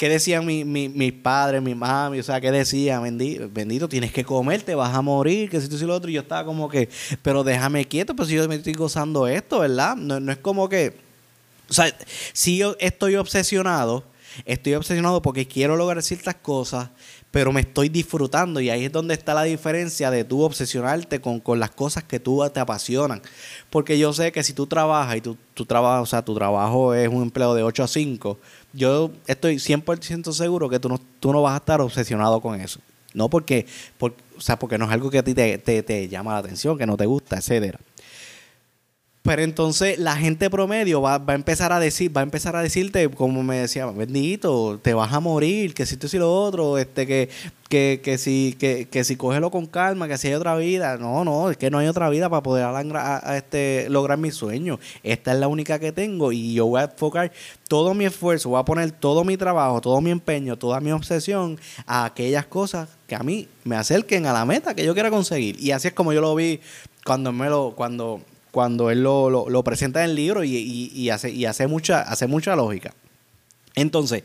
¿Qué 0.00 0.08
decían 0.08 0.46
mi, 0.46 0.64
mi, 0.64 0.88
mis 0.88 1.12
padres, 1.12 1.60
mi 1.60 1.74
mami? 1.74 2.20
O 2.20 2.22
sea, 2.22 2.40
¿qué 2.40 2.50
decían? 2.50 3.02
Bendito, 3.02 3.50
bendito, 3.52 3.86
tienes 3.86 4.10
que 4.10 4.24
comer, 4.24 4.62
te 4.62 4.74
vas 4.74 4.94
a 4.94 5.02
morir, 5.02 5.50
que 5.50 5.60
si 5.60 5.68
tú 5.68 5.76
y 5.76 5.80
lo 5.80 5.94
otro. 5.94 6.10
Y 6.10 6.14
yo 6.14 6.22
estaba 6.22 6.42
como 6.42 6.70
que, 6.70 6.88
pero 7.20 7.44
déjame 7.44 7.84
quieto, 7.84 8.16
pues 8.16 8.30
si 8.30 8.34
yo 8.34 8.48
me 8.48 8.54
estoy 8.54 8.72
gozando 8.72 9.28
esto, 9.28 9.58
¿verdad? 9.58 9.96
No, 9.96 10.18
no 10.18 10.32
es 10.32 10.38
como 10.38 10.70
que, 10.70 10.96
o 11.68 11.74
sea, 11.74 11.94
si 12.32 12.56
yo 12.56 12.76
estoy 12.80 13.16
obsesionado, 13.16 14.02
Estoy 14.44 14.74
obsesionado 14.74 15.22
porque 15.22 15.46
quiero 15.46 15.76
lograr 15.76 16.02
ciertas 16.02 16.36
cosas, 16.36 16.90
pero 17.30 17.52
me 17.52 17.60
estoy 17.60 17.88
disfrutando 17.88 18.60
y 18.60 18.70
ahí 18.70 18.84
es 18.84 18.92
donde 18.92 19.14
está 19.14 19.34
la 19.34 19.44
diferencia 19.44 20.10
de 20.10 20.24
tú 20.24 20.42
obsesionarte 20.42 21.20
con, 21.20 21.42
las 21.58 21.70
cosas 21.70 22.04
que 22.04 22.20
tú 22.20 22.42
te 22.52 22.60
apasionan. 22.60 23.22
Porque 23.70 23.98
yo 23.98 24.12
sé 24.12 24.32
que 24.32 24.42
si 24.42 24.52
tú 24.52 24.66
trabajas 24.66 25.16
y 25.16 25.20
tú, 25.20 25.36
trabajas, 25.66 26.02
o 26.02 26.06
sea, 26.06 26.24
tu 26.24 26.34
trabajo 26.34 26.94
es 26.94 27.08
un 27.08 27.22
empleo 27.22 27.54
de 27.54 27.62
8 27.62 27.84
a 27.84 27.88
5, 27.88 28.38
yo 28.72 29.10
estoy 29.26 29.56
100% 29.56 30.32
seguro 30.32 30.68
que 30.68 30.80
tú 30.80 30.88
no, 30.88 31.00
tú 31.20 31.32
no 31.32 31.42
vas 31.42 31.54
a 31.54 31.58
estar 31.58 31.80
obsesionado 31.80 32.40
con 32.40 32.60
eso. 32.60 32.80
No 33.12 33.28
porque, 33.28 33.66
o 33.98 34.40
sea, 34.40 34.58
porque 34.58 34.78
no 34.78 34.84
es 34.84 34.92
algo 34.92 35.10
que 35.10 35.18
a 35.18 35.24
ti 35.24 35.34
te, 35.34 35.58
te, 35.58 35.82
te 35.82 36.08
llama 36.08 36.32
la 36.32 36.38
atención, 36.38 36.78
que 36.78 36.86
no 36.86 36.96
te 36.96 37.06
gusta, 37.06 37.36
etcétera. 37.38 37.80
Pero 39.22 39.42
entonces 39.42 39.98
la 39.98 40.16
gente 40.16 40.48
promedio 40.48 41.02
va, 41.02 41.22
a 41.26 41.34
empezar 41.34 41.72
a 41.72 41.78
decir, 41.78 42.16
va 42.16 42.22
a 42.22 42.24
empezar 42.24 42.56
a 42.56 42.62
decirte, 42.62 43.10
como 43.10 43.42
me 43.42 43.58
decía, 43.58 43.84
bendito, 43.84 44.78
te 44.82 44.94
vas 44.94 45.12
a 45.12 45.20
morir, 45.20 45.74
que 45.74 45.84
si 45.84 45.98
tú 45.98 46.08
y 46.10 46.16
lo 46.16 46.32
otro, 46.32 46.78
este, 46.78 47.06
que, 47.06 47.28
que, 47.68 48.00
que 48.02 48.16
si, 48.16 48.56
que, 48.58 48.88
que 48.88 49.04
si 49.04 49.16
cógelo 49.16 49.50
con 49.50 49.66
calma, 49.66 50.08
que 50.08 50.16
si 50.16 50.28
hay 50.28 50.34
otra 50.34 50.56
vida. 50.56 50.96
No, 50.96 51.22
no, 51.22 51.50
es 51.50 51.58
que 51.58 51.70
no 51.70 51.78
hay 51.78 51.88
otra 51.88 52.08
vida 52.08 52.30
para 52.30 52.42
poder 52.42 52.66
este, 53.36 53.88
lograr 53.90 54.16
mi 54.16 54.30
sueño. 54.30 54.80
Esta 55.02 55.34
es 55.34 55.38
la 55.38 55.48
única 55.48 55.78
que 55.78 55.92
tengo 55.92 56.32
y 56.32 56.54
yo 56.54 56.64
voy 56.64 56.80
a 56.80 56.84
enfocar 56.84 57.30
todo 57.68 57.92
mi 57.92 58.06
esfuerzo, 58.06 58.48
voy 58.48 58.60
a 58.60 58.64
poner 58.64 58.90
todo 58.90 59.22
mi 59.24 59.36
trabajo, 59.36 59.82
todo 59.82 60.00
mi 60.00 60.10
empeño, 60.10 60.56
toda 60.56 60.80
mi 60.80 60.92
obsesión 60.92 61.60
a 61.86 62.06
aquellas 62.06 62.46
cosas 62.46 62.88
que 63.06 63.14
a 63.14 63.22
mí 63.22 63.48
me 63.64 63.76
acerquen 63.76 64.24
a 64.24 64.32
la 64.32 64.46
meta 64.46 64.74
que 64.74 64.84
yo 64.84 64.94
quiera 64.94 65.10
conseguir. 65.10 65.60
Y 65.60 65.72
así 65.72 65.88
es 65.88 65.94
como 65.94 66.14
yo 66.14 66.22
lo 66.22 66.34
vi 66.34 66.60
cuando 67.04 67.32
me 67.32 67.50
lo, 67.50 67.74
cuando 67.76 68.22
cuando 68.50 68.90
él 68.90 69.02
lo, 69.02 69.62
presenta 69.64 70.02
en 70.04 70.10
el 70.10 70.16
libro 70.16 70.44
y, 70.44 71.10
hace, 71.10 71.66
mucha, 71.66 72.06
mucha 72.28 72.56
lógica. 72.56 72.94
Entonces, 73.74 74.24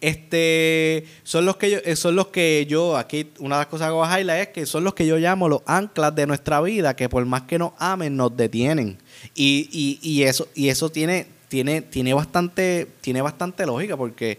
este 0.00 1.04
son 1.22 1.46
los 1.46 1.56
que 1.56 1.70
yo, 1.70 1.78
eh, 1.84 1.96
son 1.96 2.16
los 2.16 2.28
que 2.28 2.66
yo, 2.68 2.96
aquí 2.96 3.30
una 3.38 3.56
de 3.56 3.60
las 3.60 3.66
cosas 3.68 3.88
que 3.88 3.92
voy 3.92 4.06
a 4.08 4.20
highlight 4.20 4.48
es 4.48 4.48
que 4.48 4.66
son 4.66 4.82
los 4.84 4.94
que 4.94 5.06
yo 5.06 5.16
llamo 5.16 5.48
los 5.48 5.62
anclas 5.66 6.14
de 6.14 6.26
nuestra 6.26 6.60
vida, 6.60 6.94
que 6.96 7.08
por 7.08 7.24
más 7.24 7.42
que 7.42 7.58
nos 7.58 7.72
amen, 7.78 8.16
nos 8.16 8.36
detienen. 8.36 8.98
Y, 9.34 10.22
eso, 10.22 10.48
y 10.54 10.68
eso 10.68 10.90
tiene, 10.90 11.26
tiene, 11.48 11.82
tiene 11.82 12.14
bastante, 12.14 12.88
tiene 13.00 13.22
bastante 13.22 13.64
lógica, 13.66 13.96
porque 13.96 14.38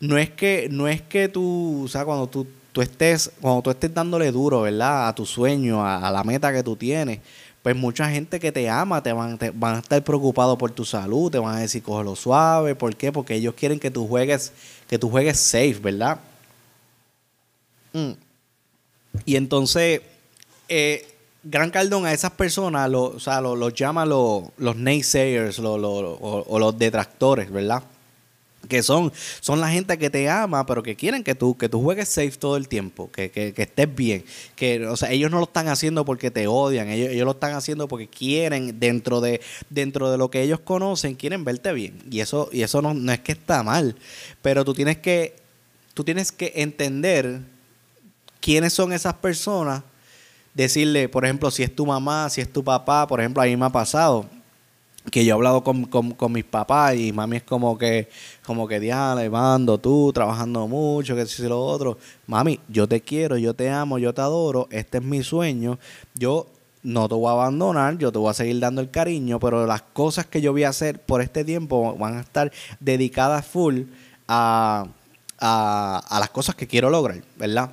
no 0.00 0.18
es 0.18 0.30
que, 0.30 0.68
no 0.70 0.88
es 0.88 1.02
que 1.02 1.28
tú, 1.28 1.84
o 1.84 1.88
sea, 1.88 2.04
cuando 2.04 2.28
tú 2.28 2.46
estés, 2.80 3.32
cuando 3.40 3.62
tú 3.62 3.70
estés 3.70 3.92
dándole 3.92 4.30
duro, 4.30 4.62
¿verdad? 4.62 5.08
A 5.08 5.14
tu 5.14 5.26
sueño, 5.26 5.86
a 5.86 6.10
la 6.10 6.24
meta 6.24 6.52
que 6.52 6.62
tú 6.62 6.76
tienes 6.76 7.20
pues 7.64 7.74
mucha 7.74 8.10
gente 8.10 8.38
que 8.38 8.52
te 8.52 8.68
ama 8.68 9.02
te 9.02 9.10
van, 9.14 9.38
van 9.54 9.76
a 9.76 9.78
estar 9.78 10.04
preocupados 10.04 10.58
por 10.58 10.70
tu 10.70 10.84
salud, 10.84 11.32
te 11.32 11.38
van 11.38 11.56
a 11.56 11.60
decir 11.60 11.82
cógelo 11.82 12.14
suave, 12.14 12.74
¿por 12.74 12.94
qué? 12.94 13.10
Porque 13.10 13.36
ellos 13.36 13.54
quieren 13.54 13.80
que 13.80 13.90
tú 13.90 14.06
juegues, 14.06 14.52
que 14.86 14.98
tú 14.98 15.08
juegues 15.08 15.40
safe, 15.40 15.78
¿verdad? 15.80 16.20
Mm. 17.94 18.10
Y 19.24 19.36
entonces, 19.36 20.02
eh, 20.68 21.08
Gran 21.42 21.70
Cardón 21.70 22.04
a 22.04 22.12
esas 22.12 22.32
personas 22.32 22.90
lo, 22.90 23.04
o 23.04 23.18
sea, 23.18 23.40
los 23.40 23.72
llama 23.72 24.04
los 24.04 24.76
naysayers 24.76 25.58
o 25.58 26.58
los 26.58 26.78
detractores, 26.78 27.50
¿verdad? 27.50 27.82
Que 28.68 28.82
son, 28.82 29.12
son 29.40 29.60
la 29.60 29.68
gente 29.68 29.98
que 29.98 30.10
te 30.10 30.28
ama, 30.28 30.66
pero 30.66 30.82
que 30.82 30.96
quieren 30.96 31.22
que 31.22 31.34
tú, 31.34 31.56
que 31.56 31.68
tú 31.68 31.82
juegues 31.82 32.08
safe 32.08 32.32
todo 32.32 32.56
el 32.56 32.68
tiempo, 32.68 33.10
que, 33.10 33.30
que, 33.30 33.52
que 33.52 33.62
estés 33.62 33.94
bien. 33.94 34.24
Que, 34.56 34.86
o 34.86 34.96
sea, 34.96 35.10
ellos 35.10 35.30
no 35.30 35.38
lo 35.38 35.44
están 35.44 35.68
haciendo 35.68 36.04
porque 36.04 36.30
te 36.30 36.46
odian, 36.46 36.88
ellos, 36.88 37.10
ellos 37.10 37.24
lo 37.24 37.32
están 37.32 37.54
haciendo 37.54 37.88
porque 37.88 38.08
quieren, 38.08 38.78
dentro 38.78 39.20
de, 39.20 39.40
dentro 39.70 40.10
de 40.10 40.18
lo 40.18 40.30
que 40.30 40.42
ellos 40.42 40.60
conocen, 40.60 41.14
quieren 41.14 41.44
verte 41.44 41.72
bien. 41.72 41.98
Y 42.10 42.20
eso, 42.20 42.48
y 42.52 42.62
eso 42.62 42.82
no, 42.82 42.94
no 42.94 43.12
es 43.12 43.20
que 43.20 43.32
está 43.32 43.62
mal, 43.62 43.96
pero 44.42 44.64
tú 44.64 44.74
tienes 44.74 44.98
que, 44.98 45.36
tú 45.94 46.04
tienes 46.04 46.32
que 46.32 46.52
entender 46.56 47.40
quiénes 48.40 48.72
son 48.72 48.92
esas 48.92 49.14
personas, 49.14 49.82
decirle, 50.52 51.08
por 51.08 51.24
ejemplo, 51.24 51.50
si 51.50 51.62
es 51.62 51.74
tu 51.74 51.86
mamá, 51.86 52.28
si 52.30 52.40
es 52.40 52.52
tu 52.52 52.62
papá, 52.62 53.06
por 53.06 53.20
ejemplo, 53.20 53.42
a 53.42 53.46
mí 53.46 53.56
me 53.56 53.66
ha 53.66 53.70
pasado 53.70 54.28
que 55.10 55.24
yo 55.24 55.30
he 55.30 55.34
hablado 55.34 55.62
con, 55.62 55.84
con, 55.84 56.32
mis 56.32 56.44
papás 56.44 56.94
y 56.96 57.12
mami 57.12 57.36
es 57.36 57.42
como 57.42 57.76
que, 57.76 58.08
como 58.44 58.66
que, 58.66 58.80
Diana, 58.80 59.28
mando 59.28 59.78
tú, 59.78 60.12
trabajando 60.12 60.66
mucho, 60.66 61.14
que 61.14 61.26
si 61.26 61.42
lo 61.42 61.62
otro. 61.62 61.98
Mami, 62.26 62.58
yo 62.68 62.88
te 62.88 63.00
quiero, 63.00 63.36
yo 63.36 63.54
te 63.54 63.70
amo, 63.70 63.98
yo 63.98 64.14
te 64.14 64.22
adoro, 64.22 64.66
este 64.70 64.98
es 64.98 65.04
mi 65.04 65.22
sueño. 65.22 65.78
Yo 66.14 66.46
no 66.82 67.08
te 67.08 67.14
voy 67.14 67.28
a 67.28 67.32
abandonar, 67.32 67.98
yo 67.98 68.12
te 68.12 68.18
voy 68.18 68.30
a 68.30 68.34
seguir 68.34 68.58
dando 68.60 68.80
el 68.80 68.90
cariño, 68.90 69.38
pero 69.38 69.66
las 69.66 69.82
cosas 69.82 70.26
que 70.26 70.40
yo 70.40 70.52
voy 70.52 70.64
a 70.64 70.70
hacer 70.70 70.98
por 71.00 71.20
este 71.20 71.44
tiempo 71.44 71.96
van 71.96 72.16
a 72.16 72.20
estar 72.20 72.50
dedicadas 72.80 73.46
full 73.46 73.82
a, 74.26 74.86
a, 75.38 76.02
a 76.08 76.20
las 76.20 76.30
cosas 76.30 76.54
que 76.54 76.66
quiero 76.66 76.88
lograr, 76.90 77.22
¿verdad? 77.36 77.70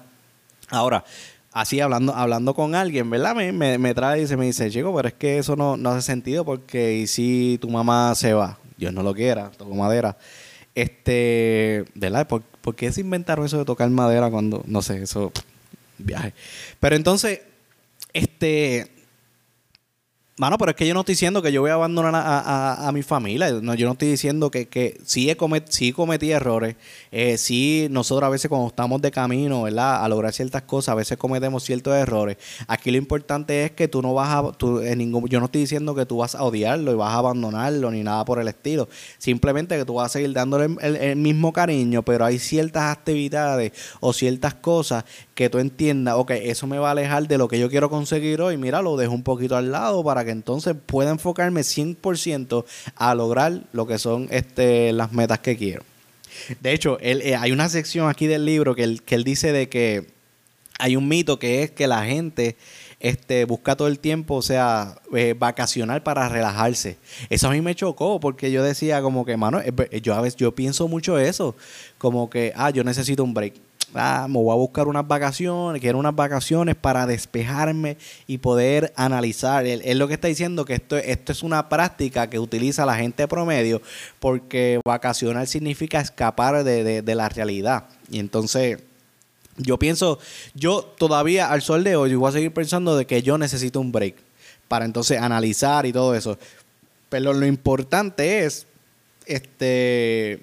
Ahora, 0.70 1.04
así 1.51 1.79
hablando, 1.79 2.13
hablando 2.15 2.53
con 2.53 2.75
alguien, 2.75 3.10
¿verdad? 3.10 3.36
Me, 3.36 3.51
me, 3.51 3.77
me 3.77 3.93
trae 3.93 4.22
y 4.22 4.27
se 4.27 4.38
me 4.38 4.46
dice, 4.46 4.70
chico, 4.70 4.96
pero 4.96 5.08
es 5.08 5.13
que 5.13 5.38
eso 5.38 5.55
no, 5.55 5.77
no 5.77 5.91
hace 5.91 6.01
sentido 6.01 6.46
porque 6.46 6.96
¿y 6.98 7.08
si 7.08 7.58
tu 7.62 7.70
mamá 7.70 8.13
se 8.15 8.34
va? 8.34 8.58
Dios 8.77 8.93
no 8.93 9.03
lo 9.03 9.13
quiera, 9.13 9.51
toco 9.51 9.75
madera. 9.75 10.17
Este, 10.74 11.86
¿verdad? 11.93 12.27
¿Por, 12.27 12.41
¿Por, 12.41 12.75
qué 12.75 12.91
se 12.91 13.01
inventaron 13.01 13.46
eso 13.46 13.58
de 13.58 13.65
tocar 13.65 13.89
madera 13.89 14.29
cuando, 14.31 14.63
no 14.65 14.81
sé, 14.81 15.03
eso, 15.03 15.31
viaje? 15.98 16.34
Pero 16.79 16.96
entonces, 16.96 17.41
este, 18.13 18.91
Mano, 20.41 20.57
pero 20.57 20.71
es 20.71 20.75
que 20.75 20.88
yo 20.88 20.95
no 20.95 21.01
estoy 21.01 21.13
diciendo 21.13 21.43
que 21.43 21.51
yo 21.51 21.62
voy 21.62 21.69
a 21.69 21.75
abandonar 21.75 22.13
a, 22.15 22.91
mi 22.91 23.03
familia. 23.03 23.51
No, 23.62 23.75
yo 23.75 23.86
no 23.86 23.91
estoy 23.91 24.07
diciendo 24.07 24.50
que, 24.50 24.67
que 24.67 25.00
sí, 25.05 25.29
he 25.29 25.38
sí 25.69 25.91
cometí 25.91 26.31
errores. 26.31 26.77
Eh, 27.12 27.38
sí, 27.38 27.86
nosotros 27.91 28.25
a 28.25 28.31
veces 28.31 28.50
cuando 28.50 28.69
estamos 28.69 29.00
de 29.03 29.12
camino, 29.12 29.62
¿verdad? 29.62 30.03
A 30.03 30.10
lograr 30.10 30.33
ciertas 30.33 30.63
cosas, 30.63 30.93
a 30.93 30.95
veces 30.95 31.19
cometemos 31.19 31.62
ciertos 31.63 31.93
errores. 31.93 32.38
Aquí 32.65 32.89
lo 32.89 32.98
importante 32.98 33.65
es 33.65 33.71
que 33.74 33.88
tú 33.88 34.01
no 34.01 34.15
vas 34.15 34.29
a... 34.29 34.51
En 34.83 34.98
ningún, 34.98 35.27
yo 35.27 35.39
no 35.39 35.45
estoy 35.45 35.62
diciendo 35.62 35.93
que 35.93 36.07
tú 36.07 36.17
vas 36.17 36.33
a 36.33 36.41
odiarlo 36.43 36.91
y 36.91 36.95
vas 36.95 37.13
a 37.13 37.19
abandonarlo 37.19 37.91
ni 37.91 38.01
nada 38.01 38.25
por 38.25 38.39
el 38.39 38.48
estilo. 38.48 38.89
Simplemente 39.19 39.77
que 39.77 39.86
tú 39.86 39.93
vas 39.93 40.07
a 40.07 40.10
seguir 40.10 40.33
dándole 40.33 40.75
el 40.81 41.17
mismo 41.17 41.53
cariño, 41.53 42.01
pero 42.01 42.25
hay 42.25 42.39
ciertas 42.39 42.86
actividades 42.86 43.74
o 44.00 44.12
ciertas 44.12 44.55
cosas 44.55 45.05
que 45.36 45.50
tú 45.50 45.60
entiendas, 45.60 46.16
ok, 46.16 46.32
eso 46.32 46.68
me 46.68 46.78
va 46.78 46.90
a 46.90 46.92
alejar 46.92 47.28
de 47.28 47.38
lo 47.38 47.48
que 47.48 47.60
yo 47.60 47.70
quiero 47.70 47.90
conseguir 47.90 48.42
hoy, 48.42 48.58
mira, 48.58 48.82
lo 48.82 48.98
dejo 48.98 49.14
un 49.14 49.24
poquito 49.24 49.56
al 49.56 49.72
lado 49.72 50.04
para 50.04 50.26
que 50.26 50.32
entonces 50.32 50.76
pueda 50.86 51.12
enfocarme 51.12 51.62
100% 51.62 52.66
a 52.96 53.16
lograr 53.16 53.62
lo 53.72 53.88
que 53.88 53.98
son 53.98 54.28
este, 54.32 54.92
las 54.92 55.14
metas 55.14 55.40
que 55.40 55.58
quiero. 55.58 55.84
De 56.60 56.74
hecho, 56.74 56.98
él, 57.00 57.22
eh, 57.22 57.36
hay 57.36 57.52
una 57.52 57.70
sección 57.70 58.10
aquí 58.10 58.28
del 58.28 58.46
libro 58.46 58.76
que 58.76 58.84
él, 58.84 59.02
que 59.04 59.16
él 59.16 59.24
dice 59.24 59.52
de 59.52 59.70
que 59.70 60.08
hay 60.80 60.96
un 60.96 61.08
mito 61.08 61.40
que 61.40 61.64
es 61.64 61.72
que 61.72 61.88
la 61.88 62.06
gente 62.06 62.58
este, 63.00 63.46
busca 63.46 63.76
todo 63.76 63.88
el 63.88 64.00
tiempo, 64.00 64.36
o 64.36 64.42
sea, 64.42 65.00
eh, 65.16 65.36
vacacional 65.38 66.04
para 66.04 66.28
relajarse. 66.30 66.98
Eso 67.30 67.48
a 67.48 67.52
mí 67.52 67.62
me 67.62 67.76
chocó 67.76 68.20
porque 68.20 68.52
yo 68.52 68.64
decía 68.64 69.02
como 69.02 69.26
que, 69.26 69.38
mano, 69.38 69.62
yo 70.02 70.14
a 70.14 70.22
veces 70.22 70.38
yo 70.38 70.54
pienso 70.54 70.88
mucho 70.88 71.20
eso, 71.20 71.56
como 71.98 72.30
que, 72.30 72.54
ah, 72.56 72.70
yo 72.70 72.84
necesito 72.84 73.24
un 73.24 73.34
break 73.34 73.54
ah, 73.95 74.27
me 74.29 74.36
voy 74.36 74.51
a 74.51 74.55
buscar 74.55 74.88
unas 74.88 75.07
vacaciones, 75.07 75.81
quiero 75.81 75.98
unas 75.98 76.15
vacaciones 76.15 76.75
para 76.75 77.05
despejarme 77.05 77.98
y 78.27 78.38
poder 78.38 78.93
analizar. 78.95 79.65
Él, 79.65 79.98
lo 79.98 80.07
que 80.07 80.15
está 80.15 80.27
diciendo 80.27 80.65
que 80.65 80.75
esto, 80.75 80.98
esto 80.98 81.31
es 81.31 81.43
una 81.43 81.69
práctica 81.69 82.29
que 82.29 82.39
utiliza 82.39 82.86
la 82.86 82.95
gente 82.95 83.27
promedio 83.27 83.81
porque 84.19 84.79
vacacionar 84.86 85.48
significa 85.48 86.01
escapar 86.01 86.63
de, 86.63 87.01
de 87.01 87.15
la 87.15 87.29
realidad. 87.29 87.86
Y 88.10 88.19
entonces 88.19 88.79
yo 89.57 89.77
pienso, 89.77 90.19
yo 90.53 90.83
todavía 90.83 91.51
al 91.51 91.62
sol 91.62 91.83
de 91.83 91.95
hoy 91.95 92.15
voy 92.15 92.29
a 92.29 92.33
seguir 92.33 92.53
pensando 92.53 92.95
de 92.95 93.05
que 93.05 93.21
yo 93.21 93.38
necesito 93.38 93.79
un 93.79 93.91
break 93.91 94.15
para 94.67 94.86
entonces 94.86 95.19
analizar 95.19 95.86
y 95.86 95.93
todo 95.93 96.15
eso. 96.15 96.38
Pero 97.10 97.33
lo 97.33 97.45
importante 97.45 98.45
es 98.45 98.67
este 99.25 100.41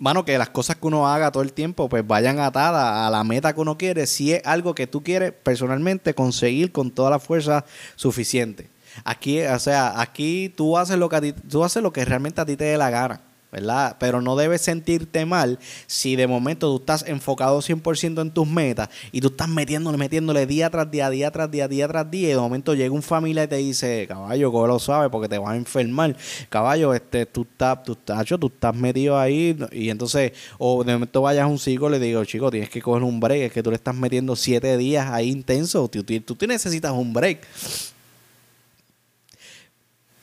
mano, 0.00 0.24
que 0.24 0.36
las 0.38 0.48
cosas 0.48 0.76
que 0.76 0.86
uno 0.86 1.06
haga 1.06 1.30
todo 1.30 1.44
el 1.44 1.52
tiempo 1.52 1.88
pues 1.88 2.04
vayan 2.04 2.40
atadas 2.40 3.06
a 3.06 3.10
la 3.10 3.22
meta 3.22 3.52
que 3.52 3.60
uno 3.60 3.78
quiere, 3.78 4.08
si 4.08 4.32
es 4.32 4.42
algo 4.44 4.74
que 4.74 4.88
tú 4.88 5.04
quieres 5.04 5.32
personalmente 5.32 6.14
conseguir 6.14 6.72
con 6.72 6.90
toda 6.90 7.10
la 7.10 7.20
fuerza 7.20 7.64
suficiente. 7.94 8.68
Aquí, 9.04 9.40
o 9.42 9.58
sea, 9.60 10.00
aquí 10.00 10.52
tú 10.56 10.76
haces 10.76 10.98
lo 10.98 11.08
que 11.08 11.32
tú 11.32 11.62
haces 11.62 11.82
lo 11.82 11.92
que 11.92 12.04
realmente 12.04 12.40
a 12.40 12.46
ti 12.46 12.56
te 12.56 12.64
dé 12.64 12.76
la 12.76 12.90
gana. 12.90 13.20
¿Verdad? 13.52 13.96
Pero 13.98 14.20
no 14.20 14.36
debes 14.36 14.60
sentirte 14.62 15.26
mal 15.26 15.58
si 15.86 16.16
de 16.16 16.26
momento 16.26 16.68
tú 16.68 16.76
estás 16.76 17.04
enfocado 17.06 17.60
100% 17.60 18.20
en 18.20 18.30
tus 18.30 18.46
metas 18.46 18.88
y 19.12 19.20
tú 19.20 19.28
estás 19.28 19.48
metiéndole, 19.48 19.98
metiéndole 19.98 20.46
día 20.46 20.70
tras 20.70 20.90
día, 20.90 21.10
día 21.10 21.30
tras 21.30 21.50
día, 21.50 21.68
día 21.68 21.88
tras 21.88 22.10
día 22.10 22.28
y 22.28 22.32
de 22.32 22.36
momento 22.36 22.74
llega 22.74 22.94
un 22.94 23.02
familia 23.02 23.44
y 23.44 23.48
te 23.48 23.56
dice, 23.56 24.06
caballo, 24.06 24.66
lo 24.66 24.78
sabes 24.78 25.10
porque 25.10 25.28
te 25.28 25.38
vas 25.38 25.52
a 25.52 25.56
enfermar. 25.56 26.16
Caballo, 26.48 26.94
este, 26.94 27.26
tú 27.26 27.42
estás, 27.42 27.82
tú 27.82 27.92
estás, 27.92 28.24
tú 28.26 28.46
estás 28.46 28.74
metido 28.74 29.18
ahí 29.18 29.58
y 29.72 29.90
entonces, 29.90 30.32
o 30.58 30.84
de 30.84 30.92
momento 30.92 31.22
vayas 31.22 31.44
a 31.44 31.46
un 31.46 31.58
psico 31.58 31.88
le 31.88 31.98
digo, 31.98 32.24
chico, 32.24 32.50
tienes 32.50 32.70
que 32.70 32.80
coger 32.80 33.02
un 33.02 33.18
break, 33.18 33.42
es 33.42 33.52
que 33.52 33.62
tú 33.62 33.70
le 33.70 33.76
estás 33.76 33.94
metiendo 33.94 34.36
siete 34.36 34.76
días 34.76 35.08
ahí 35.10 35.30
intenso, 35.30 35.88
tú, 35.88 36.04
tú, 36.04 36.34
tú 36.34 36.46
necesitas 36.46 36.92
un 36.92 37.12
break. 37.12 37.46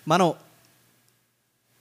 Mano, 0.05 0.37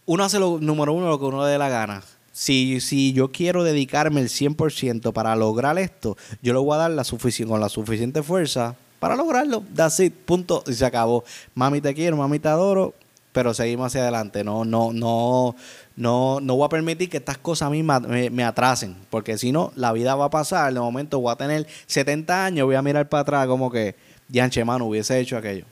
uno 0.07 0.25
hace 0.25 0.39
lo 0.39 0.59
número 0.61 0.93
uno 0.93 1.09
lo 1.09 1.19
que 1.19 1.27
uno 1.27 1.45
le 1.45 1.51
dé 1.51 1.59
la 1.59 1.69
gana. 1.69 2.03
si, 2.33 2.81
si 2.81 3.13
yo 3.13 3.33
quiero 3.33 3.65
dedicarme 3.65 4.21
el 4.21 4.29
100% 4.29 5.13
para 5.13 5.37
lograr 5.37 5.79
esto, 5.79 6.17
yo 6.43 6.53
le 6.53 6.59
voy 6.59 6.75
a 6.75 6.79
dar 6.79 6.91
la 6.91 7.05
con 7.05 7.61
la 7.61 7.69
suficiente 7.69 8.23
fuerza 8.23 8.77
para 8.99 9.17
lograrlo. 9.17 9.63
That's 9.75 10.01
it, 10.01 10.15
punto. 10.15 10.63
Y 10.67 10.75
se 10.75 10.85
acabó. 10.85 11.25
Mami 11.55 11.81
te 11.81 11.95
quiero, 11.95 12.17
mami 12.17 12.39
te 12.39 12.49
adoro, 12.49 12.95
pero 13.33 13.55
seguimos 13.55 13.87
hacia 13.87 14.03
adelante. 14.03 14.45
No, 14.45 14.65
no, 14.65 14.93
no, 14.93 15.55
no, 15.97 16.41
no 16.41 16.57
voy 16.57 16.67
a 16.67 16.69
permitir 16.69 17.09
que 17.09 17.19
estas 17.19 17.39
cosas 17.39 17.69
a 17.69 17.71
mí 17.71 17.83
me, 17.83 18.45
atrasen, 18.45 18.97
porque 19.11 19.39
si 19.39 19.53
no, 19.53 19.73
la 19.77 19.93
vida 19.93 20.15
va 20.15 20.27
a 20.27 20.31
pasar. 20.31 20.73
De 20.73 20.81
momento 20.81 21.21
voy 21.21 21.33
a 21.33 21.37
tener 21.37 21.67
70 21.87 22.45
años, 22.45 22.67
voy 22.67 22.77
a 22.77 22.83
mirar 22.83 23.09
para 23.09 23.23
atrás 23.23 23.47
como 23.47 23.71
que, 23.71 23.95
Yanche, 24.29 24.65
mano, 24.65 24.87
hubiese 24.87 25.19
hecho 25.21 25.37
aquello. 25.37 25.65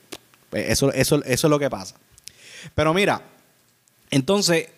Pues 0.51 0.71
eso, 0.71 0.93
eso, 0.93 1.23
eso 1.25 1.47
es 1.47 1.51
lo 1.51 1.59
que 1.59 1.71
pasa. 1.71 1.97
Pero 2.75 2.95
mira, 2.95 3.21
entonces 4.15 4.69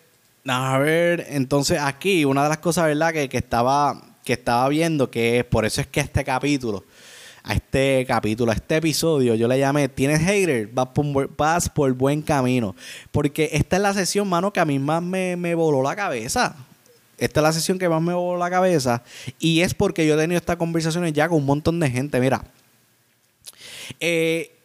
a 0.47 0.77
ver, 0.77 1.27
entonces 1.29 1.79
aquí 1.79 2.25
una 2.25 2.43
de 2.43 2.49
las 2.49 2.59
cosas, 2.59 2.85
¿verdad? 2.85 3.11
Que, 3.13 3.27
que, 3.27 3.37
estaba, 3.37 4.01
que 4.23 4.33
estaba 4.33 4.67
viendo, 4.69 5.11
que 5.11 5.45
por 5.49 5.65
eso 5.65 5.81
es 5.81 5.87
que 5.87 5.99
este 5.99 6.23
capítulo, 6.23 6.85
a 7.43 7.53
este 7.53 8.05
capítulo, 8.07 8.51
a 8.51 8.55
este 8.55 8.77
episodio, 8.77 9.35
yo 9.35 9.47
le 9.47 9.59
llamé, 9.59 9.89
¿tienes 9.89 10.21
hater? 10.21 10.67
Vas 10.67 10.87
por, 10.89 11.35
vas 11.35 11.69
por 11.69 11.91
buen 11.93 12.21
camino. 12.21 12.75
Porque 13.11 13.49
esta 13.53 13.75
es 13.77 13.81
la 13.81 13.93
sesión, 13.93 14.27
mano, 14.27 14.51
que 14.51 14.59
a 14.59 14.65
mí 14.65 14.79
más 14.79 15.01
me, 15.01 15.35
me 15.35 15.55
voló 15.55 15.83
la 15.83 15.95
cabeza. 15.95 16.55
Esta 17.17 17.39
es 17.39 17.43
la 17.43 17.53
sesión 17.53 17.79
que 17.79 17.89
más 17.89 18.01
me 18.01 18.13
voló 18.13 18.37
la 18.37 18.49
cabeza. 18.49 19.03
Y 19.39 19.61
es 19.61 19.73
porque 19.73 20.05
yo 20.05 20.13
he 20.13 20.17
tenido 20.17 20.37
estas 20.37 20.57
conversaciones 20.57 21.13
ya 21.13 21.27
con 21.27 21.39
un 21.39 21.45
montón 21.45 21.79
de 21.79 21.89
gente. 21.89 22.19
Mira, 22.19 22.43
eh, 23.99 24.56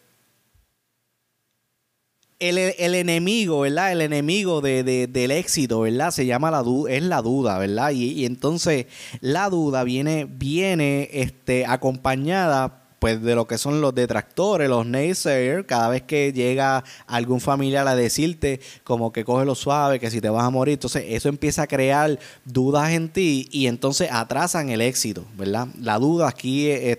el, 2.43 2.95
enemigo, 2.95 3.61
¿verdad? 3.61 3.93
El 3.93 4.01
enemigo 4.01 4.61
de, 4.61 4.83
del 5.07 5.31
éxito, 5.31 5.81
¿verdad? 5.81 6.11
Se 6.11 6.27
llama 6.27 6.51
la 6.51 6.63
duda, 6.63 6.93
es 6.93 7.03
la 7.03 7.23
duda, 7.23 7.59
¿verdad? 7.59 7.91
Y, 7.93 8.25
entonces 8.25 8.87
la 9.21 9.49
duda 9.49 9.85
viene, 9.85 10.27
viene 10.29 11.09
este, 11.13 11.65
acompañada 11.67 12.81
pues 12.99 13.21
de 13.21 13.35
lo 13.35 13.49
que 13.49 13.59
son 13.59 13.81
los 13.81 13.93
detractores, 13.95 14.69
los 14.69 14.87
naysayers, 14.87 15.67
cada 15.67 15.89
vez 15.89 16.03
que 16.03 16.33
llega 16.33 16.85
algún 17.09 17.41
familiar 17.41 17.89
a 17.89 17.97
decirte 17.97 18.61
como 18.85 19.13
que 19.13 19.25
coge 19.25 19.45
lo 19.45 19.57
suave, 19.57 19.99
que 19.99 20.09
si 20.09 20.21
te 20.21 20.29
vas 20.29 20.45
a 20.45 20.51
morir, 20.51 20.75
entonces 20.75 21.05
eso 21.09 21.29
empieza 21.29 21.63
a 21.63 21.67
crear 21.67 22.21
dudas 22.45 22.93
en 22.93 23.09
ti 23.09 23.49
y 23.51 23.67
entonces 23.67 24.09
atrasan 24.13 24.69
el 24.69 24.81
éxito, 24.81 25.25
¿verdad? 25.37 25.67
La 25.81 25.99
duda 25.99 26.29
aquí 26.29 26.69
es, 26.69 26.99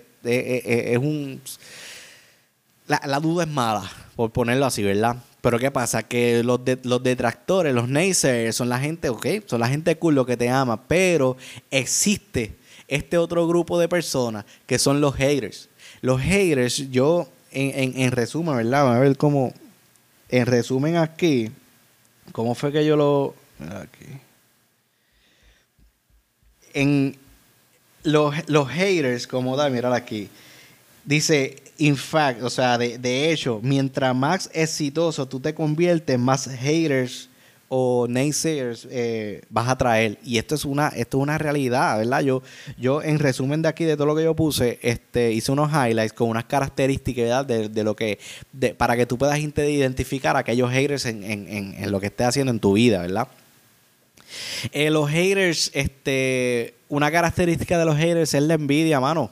un... 0.98 1.40
La, 2.86 3.00
la 3.06 3.18
duda 3.18 3.44
es 3.44 3.50
mala, 3.50 3.90
por 4.14 4.30
ponerlo 4.30 4.66
así, 4.66 4.82
¿verdad? 4.82 5.16
Pero 5.44 5.58
¿qué 5.58 5.70
pasa? 5.70 6.02
Que 6.02 6.42
los, 6.42 6.58
los 6.84 7.02
detractores, 7.02 7.74
los 7.74 7.86
naysayers, 7.86 8.56
son 8.56 8.70
la 8.70 8.80
gente, 8.80 9.10
ok, 9.10 9.26
son 9.44 9.60
la 9.60 9.68
gente 9.68 9.94
cool, 9.98 10.24
que 10.24 10.38
te 10.38 10.48
ama, 10.48 10.88
pero 10.88 11.36
existe 11.70 12.56
este 12.88 13.18
otro 13.18 13.46
grupo 13.46 13.78
de 13.78 13.86
personas 13.86 14.46
que 14.66 14.78
son 14.78 15.02
los 15.02 15.14
haters. 15.16 15.68
Los 16.00 16.22
haters, 16.22 16.90
yo, 16.90 17.28
en, 17.50 17.92
en, 17.94 18.12
resumen, 18.12 18.56
¿verdad? 18.56 18.96
A 18.96 18.98
ver 18.98 19.18
cómo, 19.18 19.52
en 20.30 20.46
resumen 20.46 20.96
aquí, 20.96 21.50
¿cómo 22.32 22.54
fue 22.54 22.72
que 22.72 22.86
yo 22.86 22.96
lo... 22.96 23.34
Aquí. 23.82 24.06
En 26.72 27.18
los, 28.02 28.34
los 28.48 28.66
haters, 28.70 29.26
como 29.26 29.58
da, 29.58 29.68
mirar 29.68 29.92
aquí, 29.92 30.30
dice, 31.04 31.63
in 31.78 31.96
fact, 31.96 32.42
o 32.42 32.50
sea, 32.50 32.78
de, 32.78 33.32
hecho, 33.32 33.60
mientras 33.62 34.14
más 34.14 34.50
exitoso 34.52 35.26
tú 35.26 35.40
te 35.40 35.54
conviertes, 35.54 36.18
más 36.18 36.48
haters 36.48 37.28
o 37.68 38.06
naysayers 38.08 38.86
eh, 38.90 39.42
vas 39.48 39.68
a 39.68 39.76
traer. 39.76 40.18
Y 40.22 40.38
esto 40.38 40.54
es 40.54 40.64
una, 40.64 40.88
esto 40.88 41.18
es 41.18 41.22
una 41.22 41.38
realidad, 41.38 41.98
¿verdad? 41.98 42.20
Yo, 42.20 42.42
yo, 42.78 43.02
en 43.02 43.18
resumen 43.18 43.62
de 43.62 43.68
aquí, 43.68 43.84
de 43.84 43.96
todo 43.96 44.06
lo 44.06 44.14
que 44.14 44.22
yo 44.22 44.34
puse, 44.36 44.78
este, 44.82 45.32
hice 45.32 45.50
unos 45.50 45.70
highlights 45.72 46.12
con 46.12 46.28
unas 46.28 46.44
características 46.44 47.46
de, 47.46 47.68
de, 47.68 47.84
lo 47.84 47.96
que, 47.96 48.18
de, 48.52 48.74
para 48.74 48.96
que 48.96 49.06
tú 49.06 49.18
puedas 49.18 49.38
identificar 49.38 50.36
a 50.36 50.40
aquellos 50.40 50.70
haters 50.70 51.06
en, 51.06 51.24
en, 51.24 51.48
en, 51.48 51.90
lo 51.90 52.00
que 52.00 52.06
estés 52.06 52.28
haciendo 52.28 52.52
en 52.52 52.60
tu 52.60 52.74
vida, 52.74 53.00
¿verdad? 53.00 53.28
Eh, 54.72 54.90
los 54.90 55.10
haters, 55.10 55.70
este, 55.74 56.74
una 56.88 57.10
característica 57.10 57.78
de 57.78 57.84
los 57.84 57.96
haters 57.96 58.34
es 58.34 58.42
la 58.42 58.54
envidia, 58.54 59.00
mano 59.00 59.30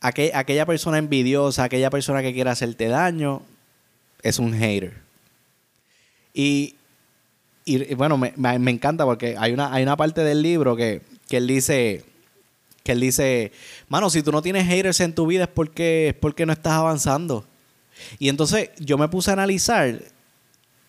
aquella 0.00 0.66
persona 0.66 0.98
envidiosa, 0.98 1.64
aquella 1.64 1.90
persona 1.90 2.22
que 2.22 2.32
quiere 2.32 2.50
hacerte 2.50 2.88
daño, 2.88 3.42
es 4.22 4.38
un 4.38 4.54
hater. 4.54 4.94
Y, 6.32 6.76
y, 7.64 7.94
bueno, 7.94 8.16
me, 8.16 8.32
me, 8.36 8.70
encanta 8.70 9.04
porque 9.04 9.36
hay 9.38 9.52
una, 9.52 9.72
hay 9.72 9.82
una 9.82 9.96
parte 9.96 10.22
del 10.22 10.42
libro 10.42 10.76
que, 10.76 11.02
que 11.28 11.36
él 11.38 11.46
dice, 11.46 12.04
que 12.82 12.92
él 12.92 13.00
dice, 13.00 13.52
mano, 13.88 14.10
si 14.10 14.22
tú 14.22 14.32
no 14.32 14.42
tienes 14.42 14.66
haters 14.66 15.00
en 15.00 15.14
tu 15.14 15.26
vida 15.26 15.44
es 15.44 15.50
porque, 15.50 16.08
es 16.08 16.14
porque 16.14 16.46
no 16.46 16.52
estás 16.52 16.74
avanzando. 16.74 17.44
Y 18.18 18.28
entonces 18.28 18.70
yo 18.78 18.96
me 18.96 19.08
puse 19.08 19.30
a 19.30 19.34
analizar 19.34 20.00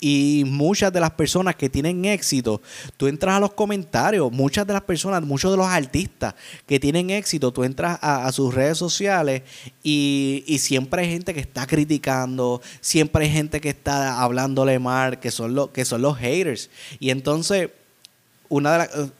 y 0.03 0.43
muchas 0.47 0.91
de 0.91 0.99
las 0.99 1.11
personas 1.11 1.55
que 1.55 1.69
tienen 1.69 2.03
éxito, 2.05 2.59
tú 2.97 3.07
entras 3.07 3.35
a 3.35 3.39
los 3.39 3.53
comentarios, 3.53 4.31
muchas 4.31 4.65
de 4.65 4.73
las 4.73 4.81
personas, 4.81 5.21
muchos 5.21 5.51
de 5.51 5.57
los 5.57 5.67
artistas 5.67 6.33
que 6.65 6.79
tienen 6.79 7.11
éxito, 7.11 7.51
tú 7.51 7.63
entras 7.63 7.99
a, 8.01 8.29
sus 8.31 8.53
redes 8.53 8.79
sociales 8.79 9.43
y, 9.83 10.57
siempre 10.59 11.03
hay 11.03 11.09
gente 11.09 11.33
que 11.33 11.39
está 11.39 11.67
criticando, 11.67 12.61
siempre 12.81 13.25
hay 13.25 13.31
gente 13.31 13.61
que 13.61 13.69
está 13.69 14.21
hablándole 14.21 14.79
mal, 14.79 15.19
que 15.19 15.29
son, 15.29 15.53
los 15.53 15.69
que 15.69 15.85
son 15.85 16.01
los 16.01 16.17
haters. 16.17 16.69
Y 16.99 17.11
entonces, 17.11 17.69
una 18.49 18.71
de 18.73 18.77
las... 18.79 18.95
Eh, 18.95 19.11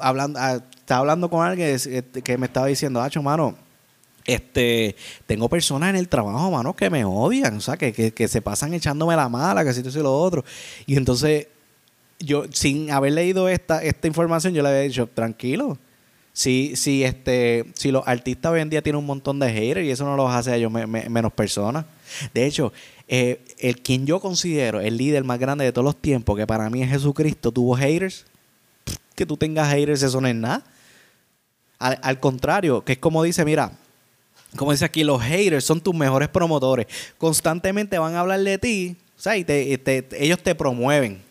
hablando, 0.00 0.38
ah, 0.40 0.60
estaba 0.76 1.00
hablando 1.00 1.28
con 1.28 1.44
alguien 1.44 1.76
que 2.22 2.38
me 2.38 2.46
estaba 2.46 2.66
diciendo, 2.66 3.02
Hacho, 3.02 3.22
mano, 3.22 3.56
este, 4.28 4.94
tengo 5.26 5.48
personas 5.48 5.88
en 5.88 5.96
el 5.96 6.06
trabajo, 6.06 6.50
mano, 6.50 6.76
que 6.76 6.90
me 6.90 7.02
odian, 7.02 7.56
o 7.56 7.60
sea, 7.62 7.78
que, 7.78 7.92
que, 7.92 8.28
se 8.28 8.42
pasan 8.42 8.74
echándome 8.74 9.16
la 9.16 9.30
mala, 9.30 9.64
que 9.64 9.72
si 9.72 9.80
esto 9.80 9.98
y 9.98 10.02
lo 10.02 10.14
otro. 10.14 10.44
Y 10.84 10.96
entonces, 10.96 11.46
yo, 12.20 12.44
sin 12.52 12.90
haber 12.90 13.14
leído 13.14 13.48
esta, 13.48 13.82
esta 13.82 14.06
información, 14.06 14.52
yo 14.52 14.62
le 14.62 14.68
había 14.68 14.80
dicho, 14.82 15.06
tranquilo. 15.06 15.78
Si, 16.34 16.76
si, 16.76 17.04
este, 17.04 17.64
si 17.74 17.90
los 17.90 18.06
artistas 18.06 18.52
hoy 18.52 18.60
en 18.60 18.68
día 18.68 18.82
tienen 18.82 18.98
un 18.98 19.06
montón 19.06 19.38
de 19.40 19.50
haters 19.50 19.86
y 19.86 19.90
eso 19.90 20.04
no 20.04 20.14
los 20.14 20.30
hace 20.30 20.52
a 20.52 20.56
ellos 20.56 20.70
menos 20.70 21.32
personas. 21.32 21.86
De 22.34 22.44
hecho, 22.44 22.74
eh, 23.08 23.42
el 23.58 23.80
quien 23.80 24.04
yo 24.04 24.20
considero 24.20 24.82
el 24.82 24.98
líder 24.98 25.24
más 25.24 25.38
grande 25.38 25.64
de 25.64 25.72
todos 25.72 25.86
los 25.86 25.96
tiempos, 25.96 26.36
que 26.36 26.46
para 26.46 26.68
mí 26.68 26.82
es 26.82 26.90
Jesucristo, 26.90 27.50
tuvo 27.50 27.76
haters. 27.76 28.26
Que 29.14 29.24
tú 29.24 29.38
tengas 29.38 29.72
haters, 29.72 30.02
eso 30.02 30.20
no 30.20 30.28
es 30.28 30.34
nada. 30.34 30.64
Al, 31.78 31.98
al 32.02 32.20
contrario, 32.20 32.84
que 32.84 32.92
es 32.92 32.98
como 32.98 33.22
dice, 33.22 33.44
mira, 33.46 33.72
como 34.56 34.72
dice 34.72 34.84
aquí, 34.84 35.04
los 35.04 35.22
haters 35.22 35.64
son 35.64 35.80
tus 35.80 35.94
mejores 35.94 36.28
promotores. 36.28 36.86
Constantemente 37.18 37.98
van 37.98 38.14
a 38.14 38.20
hablar 38.20 38.40
de 38.40 38.58
ti, 38.58 38.96
o 39.16 39.20
sea, 39.20 39.36
y 39.36 39.44
ellos 39.48 40.42
te 40.42 40.54
promueven. 40.54 41.26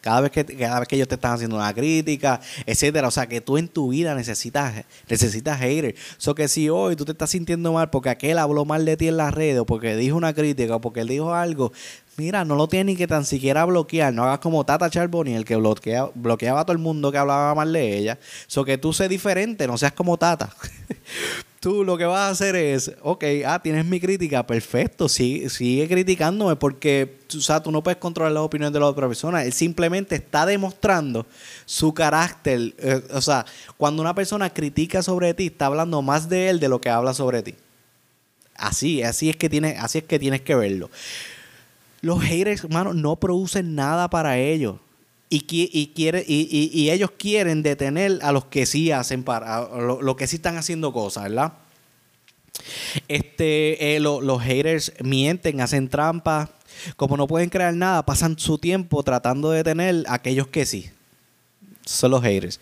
Cada 0.00 0.20
vez, 0.20 0.32
que, 0.32 0.44
cada 0.44 0.80
vez 0.80 0.88
que 0.88 0.96
ellos 0.96 1.06
te 1.06 1.14
están 1.14 1.34
haciendo 1.34 1.54
una 1.54 1.72
crítica, 1.72 2.40
etcétera. 2.66 3.06
O 3.06 3.12
sea, 3.12 3.28
que 3.28 3.40
tú 3.40 3.56
en 3.56 3.68
tu 3.68 3.90
vida 3.90 4.16
necesitas, 4.16 4.84
necesitas 5.08 5.60
haters. 5.60 5.96
O 6.26 6.34
que 6.34 6.48
si 6.48 6.68
hoy 6.68 6.96
tú 6.96 7.04
te 7.04 7.12
estás 7.12 7.30
sintiendo 7.30 7.72
mal 7.72 7.88
porque 7.88 8.10
aquel 8.10 8.38
habló 8.38 8.64
mal 8.64 8.84
de 8.84 8.96
ti 8.96 9.06
en 9.06 9.16
las 9.16 9.32
redes, 9.32 9.60
o 9.60 9.64
porque 9.64 9.94
dijo 9.94 10.16
una 10.16 10.34
crítica, 10.34 10.74
o 10.74 10.80
porque 10.80 11.02
él 11.02 11.08
dijo 11.08 11.32
algo, 11.32 11.72
mira, 12.16 12.44
no 12.44 12.56
lo 12.56 12.66
tienes 12.66 12.86
ni 12.86 12.96
que 12.96 13.06
tan 13.06 13.24
siquiera 13.24 13.64
bloquear. 13.64 14.12
No 14.12 14.24
hagas 14.24 14.40
como 14.40 14.64
Tata 14.64 14.90
Charboni, 14.90 15.34
el 15.34 15.44
que 15.44 15.54
bloquea, 15.54 16.10
bloqueaba 16.16 16.62
a 16.62 16.64
todo 16.64 16.72
el 16.72 16.82
mundo 16.82 17.12
que 17.12 17.18
hablaba 17.18 17.54
mal 17.54 17.72
de 17.72 17.96
ella. 17.96 18.18
So 18.48 18.64
que 18.64 18.78
tú 18.78 18.92
sé 18.92 19.08
diferente, 19.08 19.68
no 19.68 19.78
seas 19.78 19.92
como 19.92 20.18
Tata. 20.18 20.52
tú 21.62 21.84
lo 21.84 21.96
que 21.96 22.04
vas 22.04 22.18
a 22.18 22.30
hacer 22.30 22.56
es, 22.56 22.90
ok, 23.02 23.22
ah, 23.46 23.62
tienes 23.62 23.84
mi 23.84 24.00
crítica, 24.00 24.44
perfecto, 24.44 25.08
sigue, 25.08 25.48
sigue 25.48 25.86
criticándome 25.86 26.56
porque 26.56 27.18
o 27.32 27.40
sea, 27.40 27.62
tú 27.62 27.70
no 27.70 27.84
puedes 27.84 27.98
controlar 27.98 28.32
las 28.32 28.42
opiniones 28.42 28.72
de 28.72 28.80
la 28.80 28.86
otra 28.86 29.06
persona. 29.06 29.44
Él 29.44 29.52
simplemente 29.52 30.16
está 30.16 30.44
demostrando 30.44 31.24
su 31.64 31.94
carácter. 31.94 32.74
Eh, 32.78 33.00
o 33.12 33.20
sea, 33.20 33.46
cuando 33.76 34.02
una 34.02 34.12
persona 34.12 34.50
critica 34.50 35.04
sobre 35.04 35.34
ti, 35.34 35.46
está 35.46 35.66
hablando 35.66 36.02
más 36.02 36.28
de 36.28 36.50
él 36.50 36.58
de 36.58 36.68
lo 36.68 36.80
que 36.80 36.90
habla 36.90 37.14
sobre 37.14 37.44
ti. 37.44 37.54
Así, 38.56 39.04
así 39.04 39.30
es 39.30 39.36
que 39.36 39.48
tienes, 39.48 39.78
así 39.78 39.98
es 39.98 40.04
que 40.04 40.18
tienes 40.18 40.40
que 40.40 40.56
verlo. 40.56 40.90
Los 42.00 42.20
haters, 42.24 42.64
hermano, 42.64 42.92
no 42.92 43.14
producen 43.14 43.76
nada 43.76 44.10
para 44.10 44.36
ellos 44.36 44.80
y, 45.34 45.92
quiere, 45.94 46.24
y, 46.28 46.90
ellos 46.90 47.10
quieren 47.16 47.62
detener 47.62 48.18
a 48.20 48.32
los 48.32 48.44
que 48.46 48.66
sí 48.66 48.92
hacen 48.92 49.24
para, 49.24 49.66
los 49.78 50.14
que 50.16 50.26
sí 50.26 50.36
están 50.36 50.58
haciendo 50.58 50.92
cosas, 50.92 51.24
¿verdad? 51.24 51.54
Este, 53.08 53.96
eh, 53.96 54.00
los 54.00 54.42
haters 54.42 54.92
mienten, 55.02 55.62
hacen 55.62 55.88
trampas. 55.88 56.50
Como 56.96 57.16
no 57.16 57.26
pueden 57.26 57.48
crear 57.48 57.72
nada, 57.74 58.04
pasan 58.04 58.38
su 58.38 58.58
tiempo 58.58 59.02
tratando 59.02 59.50
de 59.50 59.58
detener 59.58 60.04
a 60.06 60.14
aquellos 60.14 60.48
que 60.48 60.66
sí. 60.66 60.90
Son 61.86 62.10
los 62.10 62.22
haters. 62.22 62.60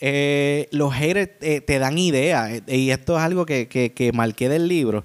Eh, 0.00 0.68
los 0.70 0.94
haters 0.94 1.32
eh, 1.40 1.60
te 1.62 1.80
dan 1.80 1.98
ideas, 1.98 2.62
y 2.68 2.90
esto 2.90 3.16
es 3.16 3.22
algo 3.22 3.44
que, 3.44 3.66
que, 3.66 3.92
que 3.92 4.12
marqué 4.12 4.48
del 4.48 4.68
libro 4.68 5.04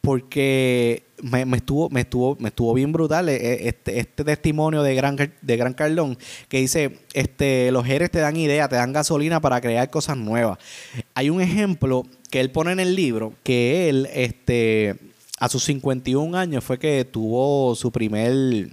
porque 0.00 1.04
me, 1.22 1.42
estuvo, 1.56 1.90
me, 1.90 2.00
estuvo, 2.00 2.36
me 2.38 2.48
estuvo 2.48 2.72
bien 2.74 2.92
brutal 2.92 3.28
eh, 3.28 3.68
este, 3.68 3.98
este 3.98 4.24
testimonio 4.24 4.82
de 4.82 4.94
Gran, 4.94 5.16
de 5.16 5.56
Gran 5.56 5.74
Carlón 5.74 6.16
que 6.48 6.58
dice, 6.58 6.98
este, 7.14 7.70
los 7.72 7.84
Jerez 7.84 8.10
te 8.10 8.20
dan 8.20 8.36
idea, 8.36 8.68
te 8.68 8.76
dan 8.76 8.92
gasolina 8.92 9.40
para 9.40 9.60
crear 9.60 9.90
cosas 9.90 10.16
nuevas. 10.16 10.58
Hay 11.14 11.30
un 11.30 11.40
ejemplo 11.40 12.06
que 12.30 12.40
él 12.40 12.50
pone 12.50 12.72
en 12.72 12.80
el 12.80 12.94
libro, 12.94 13.34
que 13.42 13.88
él, 13.88 14.08
este, 14.12 14.96
a 15.38 15.48
sus 15.48 15.64
51 15.64 16.36
años 16.36 16.64
fue 16.64 16.78
que 16.78 17.04
tuvo 17.04 17.74
su 17.74 17.90
primer, 17.90 18.70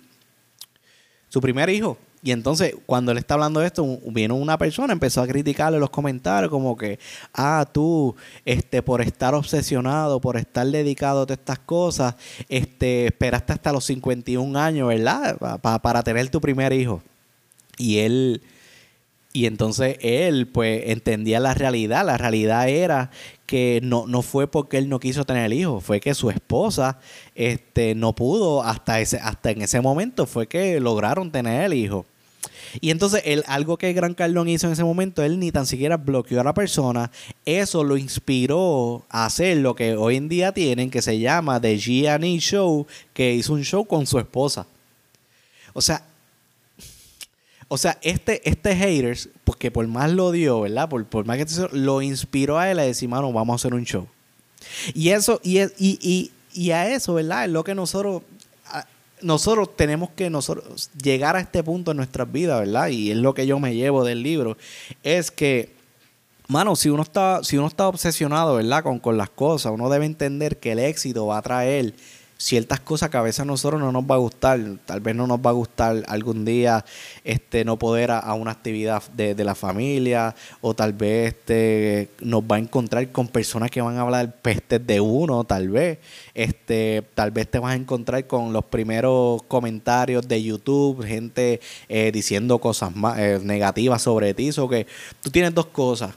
su 1.29 1.41
primer 1.41 1.69
hijo. 1.69 1.97
Y 2.25 2.31
entonces, 2.31 2.75
cuando 2.87 3.11
él 3.11 3.19
está 3.19 3.35
hablando 3.35 3.59
de 3.59 3.67
esto, 3.67 3.99
vino 4.07 4.33
una 4.33 4.57
persona, 4.57 4.91
empezó 4.91 5.21
a 5.21 5.27
criticarle 5.27 5.77
los 5.77 5.91
comentarios, 5.91 6.49
como 6.49 6.75
que, 6.75 6.97
ah, 7.35 7.69
tú, 7.71 8.15
este, 8.43 8.81
por 8.81 9.03
estar 9.03 9.35
obsesionado, 9.35 10.19
por 10.19 10.35
estar 10.35 10.65
dedicado 10.65 11.27
a 11.29 11.31
estas 11.31 11.59
cosas, 11.59 12.15
este, 12.49 13.05
esperaste 13.05 13.53
hasta 13.53 13.71
los 13.71 13.85
51 13.85 14.59
años, 14.59 14.87
¿verdad? 14.87 15.37
para 15.61 16.01
tener 16.01 16.27
tu 16.29 16.41
primer 16.41 16.73
hijo. 16.73 17.03
Y 17.77 17.99
él, 17.99 18.41
y 19.31 19.45
entonces 19.45 19.97
él, 20.01 20.47
pues, 20.47 20.81
entendía 20.87 21.39
la 21.39 21.53
realidad. 21.53 22.03
La 22.03 22.17
realidad 22.17 22.67
era 22.67 23.11
que 23.45 23.81
no, 23.83 24.07
no 24.07 24.23
fue 24.23 24.47
porque 24.47 24.79
él 24.79 24.89
no 24.89 24.99
quiso 24.99 25.25
tener 25.25 25.45
el 25.45 25.53
hijo, 25.53 25.79
fue 25.79 25.99
que 25.99 26.15
su 26.15 26.31
esposa 26.31 26.97
este, 27.35 27.93
no 27.93 28.15
pudo 28.15 28.63
hasta, 28.63 28.99
ese, 28.99 29.19
hasta 29.19 29.51
en 29.51 29.61
ese 29.61 29.79
momento, 29.79 30.25
fue 30.25 30.47
que 30.47 30.79
lograron 30.79 31.31
tener 31.31 31.65
el 31.65 31.75
hijo. 31.75 32.07
Y 32.81 32.91
entonces 32.91 33.21
él, 33.25 33.43
algo 33.47 33.77
que 33.77 33.93
Gran 33.93 34.13
Carlón 34.13 34.47
hizo 34.49 34.67
en 34.67 34.73
ese 34.73 34.83
momento, 34.83 35.23
él 35.23 35.39
ni 35.39 35.51
tan 35.51 35.65
siquiera 35.65 35.97
bloqueó 35.97 36.41
a 36.41 36.43
la 36.43 36.53
persona. 36.53 37.11
Eso 37.45 37.83
lo 37.83 37.97
inspiró 37.97 39.03
a 39.09 39.25
hacer 39.25 39.57
lo 39.57 39.75
que 39.75 39.95
hoy 39.95 40.17
en 40.17 40.29
día 40.29 40.51
tienen, 40.51 40.89
que 40.89 41.01
se 41.01 41.19
llama 41.19 41.59
The 41.61 41.75
G&E 41.75 42.39
Show, 42.39 42.87
que 43.13 43.33
hizo 43.33 43.53
un 43.53 43.63
show 43.63 43.85
con 43.85 44.05
su 44.05 44.19
esposa. 44.19 44.67
O 45.73 45.81
sea, 45.81 46.03
o 47.67 47.77
sea, 47.77 47.97
este, 48.01 48.47
este 48.47 48.75
haters, 48.75 49.29
porque 49.43 49.71
por 49.71 49.87
más 49.87 50.11
lo 50.11 50.31
dio, 50.31 50.61
¿verdad? 50.61 50.87
Por, 50.87 51.05
por 51.05 51.25
más 51.25 51.37
que 51.37 51.45
lo 51.71 52.01
inspiró 52.01 52.59
a 52.59 52.69
él 52.69 52.79
a 52.79 52.83
decir, 52.83 53.09
mano, 53.09 53.33
vamos 53.33 53.53
a 53.53 53.55
hacer 53.55 53.73
un 53.73 53.85
show. 53.85 54.07
Y 54.93 55.09
eso, 55.09 55.39
y, 55.43 55.59
y, 55.61 55.69
y, 55.79 56.31
y 56.53 56.71
a 56.71 56.93
eso, 56.93 57.15
¿verdad? 57.15 57.45
Es 57.45 57.51
lo 57.51 57.63
que 57.63 57.75
nosotros 57.75 58.21
nosotros 59.25 59.75
tenemos 59.75 60.11
que 60.11 60.29
nosotros 60.29 60.91
llegar 61.01 61.35
a 61.35 61.39
este 61.39 61.63
punto 61.63 61.91
en 61.91 61.97
nuestras 61.97 62.31
vidas, 62.31 62.59
¿verdad? 62.59 62.89
Y 62.89 63.09
es 63.09 63.17
lo 63.17 63.33
que 63.33 63.47
yo 63.47 63.59
me 63.59 63.73
llevo 63.73 64.03
del 64.03 64.21
libro, 64.21 64.55
es 65.01 65.31
que, 65.31 65.73
mano, 66.47 66.75
si 66.75 66.89
uno 66.89 67.01
está, 67.01 67.43
si 67.43 67.57
uno 67.57 67.65
está 67.65 67.87
obsesionado, 67.87 68.55
¿verdad? 68.55 68.83
Con, 68.83 68.99
con 68.99 69.17
las 69.17 69.31
cosas, 69.31 69.71
uno 69.73 69.89
debe 69.89 70.05
entender 70.05 70.59
que 70.59 70.73
el 70.73 70.79
éxito 70.79 71.25
va 71.25 71.39
a 71.39 71.41
traer 71.41 71.95
ciertas 72.45 72.79
cosas 72.79 73.09
que 73.09 73.17
a 73.17 73.21
veces 73.21 73.39
a 73.39 73.45
nosotros 73.45 73.81
no 73.81 73.91
nos 73.91 74.03
va 74.03 74.15
a 74.15 74.19
gustar. 74.19 74.59
Tal 74.85 74.99
vez 74.99 75.15
no 75.15 75.25
nos 75.25 75.39
va 75.39 75.49
a 75.49 75.53
gustar 75.53 76.03
algún 76.07 76.45
día 76.45 76.85
este, 77.23 77.65
no 77.65 77.77
poder 77.77 78.11
a, 78.11 78.31
una 78.35 78.51
actividad 78.51 79.01
de, 79.13 79.43
la 79.43 79.55
familia 79.55 80.35
o 80.61 80.75
tal 80.75 80.93
vez 80.93 81.33
este, 81.33 82.09
nos 82.21 82.43
va 82.43 82.57
a 82.57 82.59
encontrar 82.59 83.11
con 83.11 83.27
personas 83.27 83.71
que 83.71 83.81
van 83.81 83.97
a 83.97 84.01
hablar 84.01 84.31
pestes 84.43 84.85
de 84.85 85.01
uno, 85.01 85.43
tal 85.43 85.69
vez. 85.69 85.97
Este, 86.35 87.03
tal 87.15 87.31
vez 87.31 87.49
te 87.49 87.57
vas 87.57 87.73
a 87.73 87.75
encontrar 87.75 88.27
con 88.27 88.53
los 88.53 88.65
primeros 88.65 89.41
comentarios 89.43 90.27
de 90.27 90.43
YouTube, 90.43 91.03
gente 91.03 91.59
eh, 91.89 92.11
diciendo 92.13 92.59
cosas 92.59 92.95
más, 92.95 93.17
eh, 93.17 93.39
negativas 93.41 94.03
sobre 94.03 94.35
ti. 94.35 94.51
Que 94.69 94.85
tú 95.21 95.31
tienes 95.31 95.53
dos 95.53 95.65
cosas. 95.65 96.13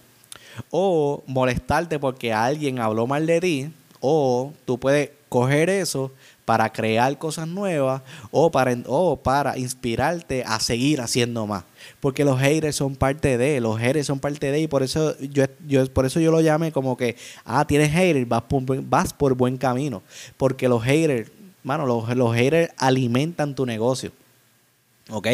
O 0.71 1.23
molestarte 1.27 1.99
porque 1.99 2.33
alguien 2.35 2.81
habló 2.81 3.07
mal 3.07 3.27
de 3.27 3.41
ti, 3.41 3.71
o 4.01 4.53
tú 4.65 4.79
puedes 4.79 5.11
coger 5.29 5.71
eso 5.71 6.11
para 6.45 6.73
crear 6.73 7.19
cosas 7.19 7.47
nuevas 7.47 8.01
o 8.31 8.51
para, 8.51 8.75
o 8.87 9.17
para 9.17 9.59
inspirarte 9.59 10.45
a 10.47 10.59
seguir 10.61 11.01
haciendo 11.03 11.47
más. 11.47 11.65
Porque 12.01 12.25
los 12.25 12.41
haters 12.41 12.77
son 12.77 12.97
parte 12.97 13.37
de, 13.37 13.61
los 13.61 13.79
haters 13.79 14.07
son 14.07 14.19
parte 14.19 14.51
de, 14.51 14.61
y 14.61 14.67
por 14.67 14.83
eso 14.83 15.15
yo, 15.19 15.45
yo, 15.67 15.87
por 15.93 16.07
eso 16.07 16.21
yo 16.21 16.31
lo 16.31 16.41
llamé 16.41 16.73
como 16.73 16.97
que, 16.97 17.17
ah, 17.45 17.67
tienes 17.67 17.93
haters, 17.93 18.27
vas 18.27 18.43
por, 18.43 18.63
vas 18.83 19.13
por 19.13 19.35
buen 19.35 19.59
camino. 19.59 20.03
Porque 20.39 20.69
los 20.69 20.83
haters, 20.83 21.31
mano, 21.63 21.85
los, 21.85 22.09
los 22.17 22.35
haters 22.35 22.73
alimentan 22.79 23.55
tu 23.55 23.67
negocio. 23.67 24.11
¿Ok? 25.11 25.27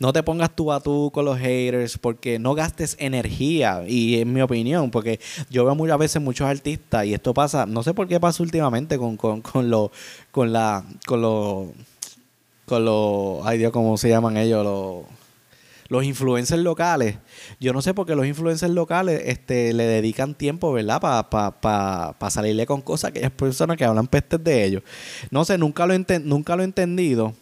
No 0.00 0.12
te 0.12 0.22
pongas 0.22 0.54
tú 0.54 0.72
a 0.72 0.80
tú 0.80 1.10
con 1.14 1.24
los 1.24 1.38
haters 1.38 1.96
porque 1.98 2.38
no 2.38 2.54
gastes 2.54 2.96
energía. 2.98 3.84
Y 3.86 4.20
en 4.20 4.32
mi 4.32 4.40
opinión, 4.40 4.90
porque 4.90 5.20
yo 5.48 5.64
veo 5.64 5.74
muchas 5.74 5.98
veces 5.98 6.22
muchos 6.22 6.46
artistas 6.48 7.06
y 7.06 7.14
esto 7.14 7.32
pasa, 7.32 7.66
no 7.66 7.82
sé 7.82 7.94
por 7.94 8.08
qué 8.08 8.18
pasa 8.18 8.42
últimamente 8.42 8.98
con, 8.98 9.16
con, 9.16 9.40
con 9.40 9.70
lo, 9.70 9.92
con 10.32 10.52
la, 10.52 10.84
con 11.06 11.22
los, 11.22 11.68
con 12.66 12.84
los, 12.84 13.46
ay 13.46 13.58
Dios, 13.58 13.72
¿cómo 13.72 13.96
se 13.96 14.08
llaman 14.08 14.36
ellos? 14.36 14.64
Los, 14.64 15.04
los 15.88 16.04
influencers 16.04 16.62
locales. 16.62 17.16
Yo 17.60 17.72
no 17.72 17.82
sé 17.82 17.94
por 17.94 18.06
qué 18.06 18.16
los 18.16 18.26
influencers 18.26 18.72
locales 18.72 19.22
este, 19.26 19.72
le 19.72 19.84
dedican 19.84 20.34
tiempo, 20.34 20.72
¿verdad? 20.72 21.00
Para 21.00 21.30
pa, 21.30 21.60
pa, 22.18 22.30
salirle 22.30 22.66
con 22.66 22.80
cosas 22.80 23.04
a 23.04 23.08
aquellas 23.08 23.30
personas 23.30 23.76
que 23.76 23.84
hablan 23.84 24.08
pestes 24.08 24.42
de 24.42 24.64
ellos. 24.64 24.82
No 25.30 25.44
sé, 25.44 25.58
nunca 25.58 25.86
lo, 25.86 25.94
nunca 26.24 26.56
lo 26.56 26.62
he 26.62 26.64
entendido 26.64 27.34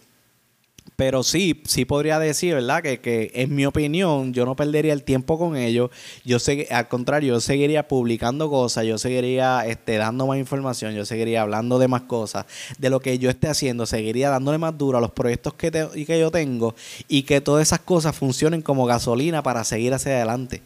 pero 1.01 1.23
sí, 1.23 1.63
sí 1.65 1.87
podría 1.87 2.19
decir, 2.19 2.53
¿verdad? 2.53 2.83
Que, 2.83 3.01
que 3.01 3.31
en 3.33 3.55
mi 3.55 3.65
opinión 3.65 4.35
yo 4.35 4.45
no 4.45 4.55
perdería 4.55 4.93
el 4.93 5.03
tiempo 5.03 5.39
con 5.39 5.57
ellos. 5.57 5.89
Yo 6.27 6.39
sé, 6.39 6.69
al 6.71 6.89
contrario, 6.89 7.33
yo 7.33 7.41
seguiría 7.41 7.89
publicando 7.89 8.51
cosas, 8.51 8.85
yo 8.85 8.99
seguiría 8.99 9.65
este, 9.67 9.97
dando 9.97 10.27
más 10.27 10.37
información, 10.37 10.95
yo 10.95 11.07
seguiría 11.07 11.41
hablando 11.41 11.79
de 11.79 11.89
más 11.89 12.03
cosas, 12.03 12.45
de 12.77 12.91
lo 12.91 13.01
que 13.01 13.19
yo 13.19 13.31
esté 13.31 13.49
haciendo, 13.49 13.87
seguiría 13.87 14.29
dándole 14.29 14.59
más 14.59 14.77
duro 14.77 14.99
a 14.99 15.01
los 15.01 15.13
proyectos 15.13 15.55
que, 15.55 15.71
que 15.71 16.21
yo 16.21 16.31
tengo 16.31 16.75
y 17.09 17.23
que 17.23 17.41
todas 17.41 17.67
esas 17.67 17.81
cosas 17.81 18.15
funcionen 18.15 18.61
como 18.61 18.85
gasolina 18.85 19.43
para 19.43 19.65
seguir 19.65 19.95
hacia 19.95 20.13
adelante 20.13 20.61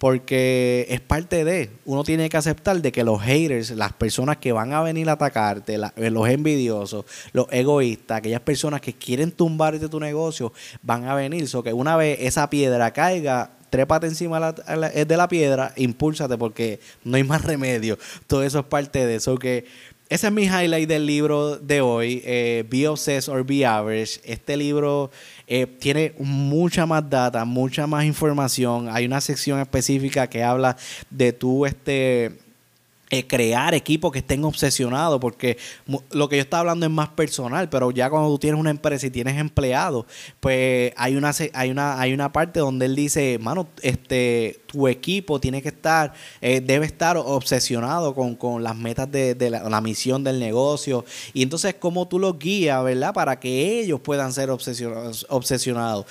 porque 0.00 0.86
es 0.88 1.02
parte 1.02 1.44
de, 1.44 1.68
uno 1.84 2.04
tiene 2.04 2.30
que 2.30 2.38
aceptar 2.38 2.80
de 2.80 2.90
que 2.90 3.04
los 3.04 3.20
haters, 3.20 3.72
las 3.72 3.92
personas 3.92 4.38
que 4.38 4.50
van 4.50 4.72
a 4.72 4.80
venir 4.80 5.10
a 5.10 5.12
atacarte, 5.12 5.76
los 5.76 6.26
envidiosos, 6.26 7.04
los 7.34 7.46
egoístas, 7.50 8.16
aquellas 8.16 8.40
personas 8.40 8.80
que 8.80 8.94
quieren 8.94 9.30
tumbarte 9.80 9.88
tu 9.88 10.00
negocio, 10.00 10.52
van 10.82 11.06
a 11.06 11.14
venir. 11.14 11.48
So 11.48 11.62
que 11.62 11.72
una 11.72 11.96
vez 11.96 12.18
esa 12.20 12.48
piedra 12.50 12.92
caiga, 12.92 13.50
trépate 13.70 14.06
encima 14.06 14.52
de 14.52 15.16
la 15.16 15.28
piedra, 15.28 15.72
impúlsate 15.76 16.36
porque 16.36 16.80
no 17.04 17.16
hay 17.16 17.24
más 17.24 17.42
remedio. 17.42 17.98
Todo 18.26 18.42
eso 18.42 18.60
es 18.60 18.66
parte 18.66 19.06
de 19.06 19.16
eso. 19.16 19.36
que 19.38 19.64
ese 20.08 20.26
es 20.26 20.32
mi 20.32 20.42
highlight 20.42 20.88
del 20.88 21.06
libro 21.06 21.56
de 21.56 21.80
hoy, 21.80 22.20
eh, 22.24 22.64
Be 22.68 22.88
Obsessed 22.88 23.32
or 23.32 23.46
Be 23.46 23.64
Average. 23.64 24.20
Este 24.24 24.56
libro 24.56 25.12
eh, 25.46 25.66
tiene 25.66 26.14
mucha 26.18 26.84
más 26.84 27.08
data, 27.08 27.44
mucha 27.44 27.86
más 27.86 28.04
información. 28.04 28.88
Hay 28.90 29.06
una 29.06 29.20
sección 29.20 29.60
específica 29.60 30.26
que 30.26 30.42
habla 30.42 30.76
de 31.10 31.32
tú, 31.32 31.64
este 31.64 32.40
eh, 33.10 33.26
crear 33.26 33.74
equipos 33.74 34.12
que 34.12 34.20
estén 34.20 34.44
obsesionados, 34.44 35.20
porque 35.20 35.58
lo 36.12 36.28
que 36.28 36.36
yo 36.36 36.42
estaba 36.42 36.60
hablando 36.60 36.86
es 36.86 36.92
más 36.92 37.08
personal, 37.08 37.68
pero 37.68 37.90
ya 37.90 38.08
cuando 38.08 38.28
tú 38.28 38.38
tienes 38.38 38.60
una 38.60 38.70
empresa 38.70 39.04
y 39.06 39.10
tienes 39.10 39.36
empleados, 39.36 40.06
pues 40.38 40.92
hay 40.96 41.16
una, 41.16 41.32
hay 41.54 41.70
una, 41.70 42.00
hay 42.00 42.12
una 42.12 42.32
parte 42.32 42.60
donde 42.60 42.86
él 42.86 42.94
dice, 42.94 43.38
mano, 43.40 43.66
este, 43.82 44.60
tu 44.66 44.86
equipo 44.86 45.40
tiene 45.40 45.60
que 45.60 45.70
estar, 45.70 46.12
eh, 46.40 46.60
debe 46.60 46.86
estar 46.86 47.16
obsesionado 47.16 48.14
con, 48.14 48.62
las 48.62 48.76
metas 48.76 49.10
de, 49.10 49.34
la, 49.50 49.80
misión 49.80 50.22
del 50.22 50.38
negocio. 50.38 51.04
Y 51.34 51.42
entonces, 51.42 51.74
¿cómo 51.78 52.06
tú 52.06 52.18
los 52.20 52.38
guías, 52.38 52.82
verdad? 52.84 53.12
Para 53.12 53.40
que 53.40 53.80
ellos 53.80 54.00
puedan 54.00 54.32
ser 54.32 54.50
obsesionados. 54.50 55.26
obsesionados. 55.28 56.06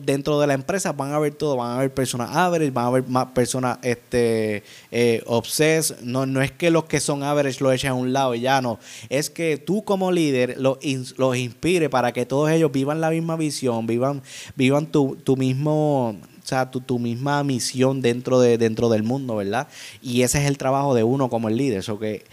Dentro 0.00 0.38
de 0.40 0.46
la 0.46 0.54
empresa 0.54 0.92
van 0.92 1.12
a 1.12 1.16
haber 1.16 1.34
todo, 1.34 1.56
van 1.56 1.70
a 1.70 1.76
haber 1.76 1.94
personas 1.94 2.36
average, 2.36 2.70
van 2.70 2.84
a 2.84 2.88
haber 2.88 3.08
más 3.08 3.26
personas 3.28 3.78
este, 3.82 4.62
eh, 4.90 5.22
obses, 5.26 5.94
no 6.02 6.26
no 6.34 6.42
es 6.42 6.50
que 6.50 6.70
los 6.70 6.84
que 6.84 6.98
son 6.98 7.22
average 7.22 7.62
lo 7.62 7.70
echen 7.70 7.90
a 7.90 7.94
un 7.94 8.12
lado 8.12 8.34
y 8.34 8.40
ya 8.40 8.60
no. 8.60 8.80
Es 9.08 9.30
que 9.30 9.56
tú 9.56 9.84
como 9.84 10.10
líder 10.10 10.56
los, 10.58 10.78
los 11.16 11.36
inspire 11.36 11.88
para 11.88 12.12
que 12.12 12.26
todos 12.26 12.50
ellos 12.50 12.72
vivan 12.72 13.00
la 13.00 13.10
misma 13.10 13.36
visión, 13.36 13.86
vivan, 13.86 14.22
vivan 14.56 14.86
tu, 14.86 15.16
tu 15.16 15.36
mismo 15.36 16.08
o 16.10 16.46
sea, 16.46 16.70
tu, 16.70 16.80
tu, 16.80 16.98
misma 16.98 17.42
misión 17.44 18.02
dentro, 18.02 18.38
de, 18.40 18.58
dentro 18.58 18.90
del 18.90 19.02
mundo, 19.02 19.36
¿verdad? 19.36 19.68
Y 20.02 20.22
ese 20.22 20.42
es 20.42 20.46
el 20.46 20.58
trabajo 20.58 20.94
de 20.94 21.02
uno 21.02 21.30
como 21.30 21.48
el 21.48 21.56
líder. 21.56 21.82
Que 21.98 22.24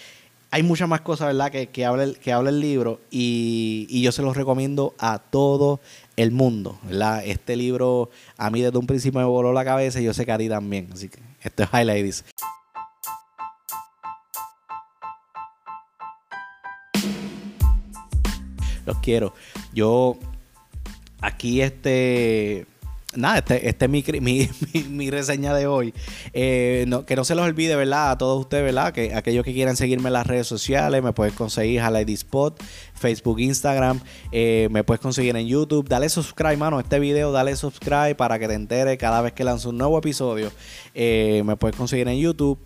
hay 0.50 0.64
muchas 0.64 0.90
más 0.90 1.00
cosas, 1.00 1.28
¿verdad? 1.28 1.50
Que, 1.50 1.68
que, 1.68 1.86
habla, 1.86 2.04
el, 2.04 2.18
que 2.18 2.34
habla 2.34 2.50
el 2.50 2.60
libro 2.60 3.00
y, 3.10 3.88
y, 3.90 4.02
yo 4.02 4.12
se 4.12 4.22
los 4.22 4.36
recomiendo 4.36 4.96
a 4.98 5.20
todo 5.20 5.80
el 6.18 6.32
mundo, 6.32 6.78
¿verdad? 6.84 7.24
Este 7.26 7.56
libro 7.56 8.10
a 8.36 8.50
mí 8.50 8.62
desde 8.62 8.78
un 8.78 8.88
principio 8.88 9.22
me 9.22 9.26
voló 9.26 9.54
la 9.54 9.64
cabeza 9.64 10.02
y 10.02 10.04
yo 10.04 10.14
sé 10.14 10.26
que 10.26 10.32
a 10.34 10.38
ti 10.38 10.50
también. 10.50 10.90
Así 10.92 11.08
que 11.08 11.20
esto 11.42 11.64
es 11.64 11.70
Highlights. 11.72 12.26
Los 18.94 19.02
quiero. 19.02 19.34
Yo 19.74 20.18
aquí 21.22 21.62
este 21.62 22.68
nada, 23.16 23.40
este, 23.40 23.68
este 23.68 23.86
es 23.86 23.92
mi, 23.92 24.04
mi, 24.22 24.50
mi, 24.90 25.10
reseña 25.10 25.54
de 25.54 25.68
hoy. 25.68 25.94
Eh, 26.34 26.86
que 27.06 27.16
no 27.16 27.24
se 27.24 27.36
los 27.36 27.46
olvide, 27.46 27.76
¿verdad? 27.76 28.12
A 28.12 28.18
todos 28.18 28.40
ustedes, 28.40 28.64
¿verdad? 28.64 28.94
Que 28.94 29.14
aquellos 29.14 29.44
que 29.44 29.54
quieran 29.54 29.76
seguirme 29.76 30.08
en 30.10 30.14
las 30.14 30.28
redes 30.28 30.48
sociales, 30.48 31.04
me 31.04 31.14
puedes 31.14 31.34
conseguir 31.34 31.82
a 31.82 31.90
Lady 31.90 32.14
Spot, 32.14 32.62
Facebook, 32.94 33.40
Instagram, 33.40 34.00
eh, 34.32 34.68
me 34.72 34.84
puedes 34.84 35.02
conseguir 35.02 35.36
en 35.36 35.48
YouTube. 35.48 35.88
Dale 35.88 36.10
subscribe, 36.10 36.58
mano, 36.58 36.80
este 36.80 37.00
video, 37.00 37.32
dale 37.32 37.56
subscribe 37.56 38.16
para 38.16 38.40
que 38.40 38.48
te 38.48 38.54
entere 38.54 38.98
cada 38.98 39.22
vez 39.22 39.34
que 39.34 39.44
lanzo 39.44 39.70
un 39.70 39.78
nuevo 39.78 39.98
episodio. 39.98 40.52
Eh, 40.94 41.44
me 41.46 41.56
puedes 41.56 41.76
conseguir 41.76 42.08
en 42.08 42.18
YouTube 42.18 42.60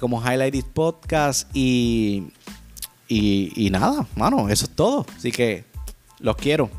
como 0.00 0.22
Highlight 0.22 0.64
Podcast 0.68 1.54
y, 1.54 2.28
y, 3.08 3.52
y 3.56 3.70
nada, 3.70 4.06
mano, 4.16 4.48
eso 4.48 4.64
es 4.64 4.70
todo. 4.70 5.06
Así 5.16 5.30
que 5.32 5.64
los 6.20 6.36
quiero. 6.36 6.70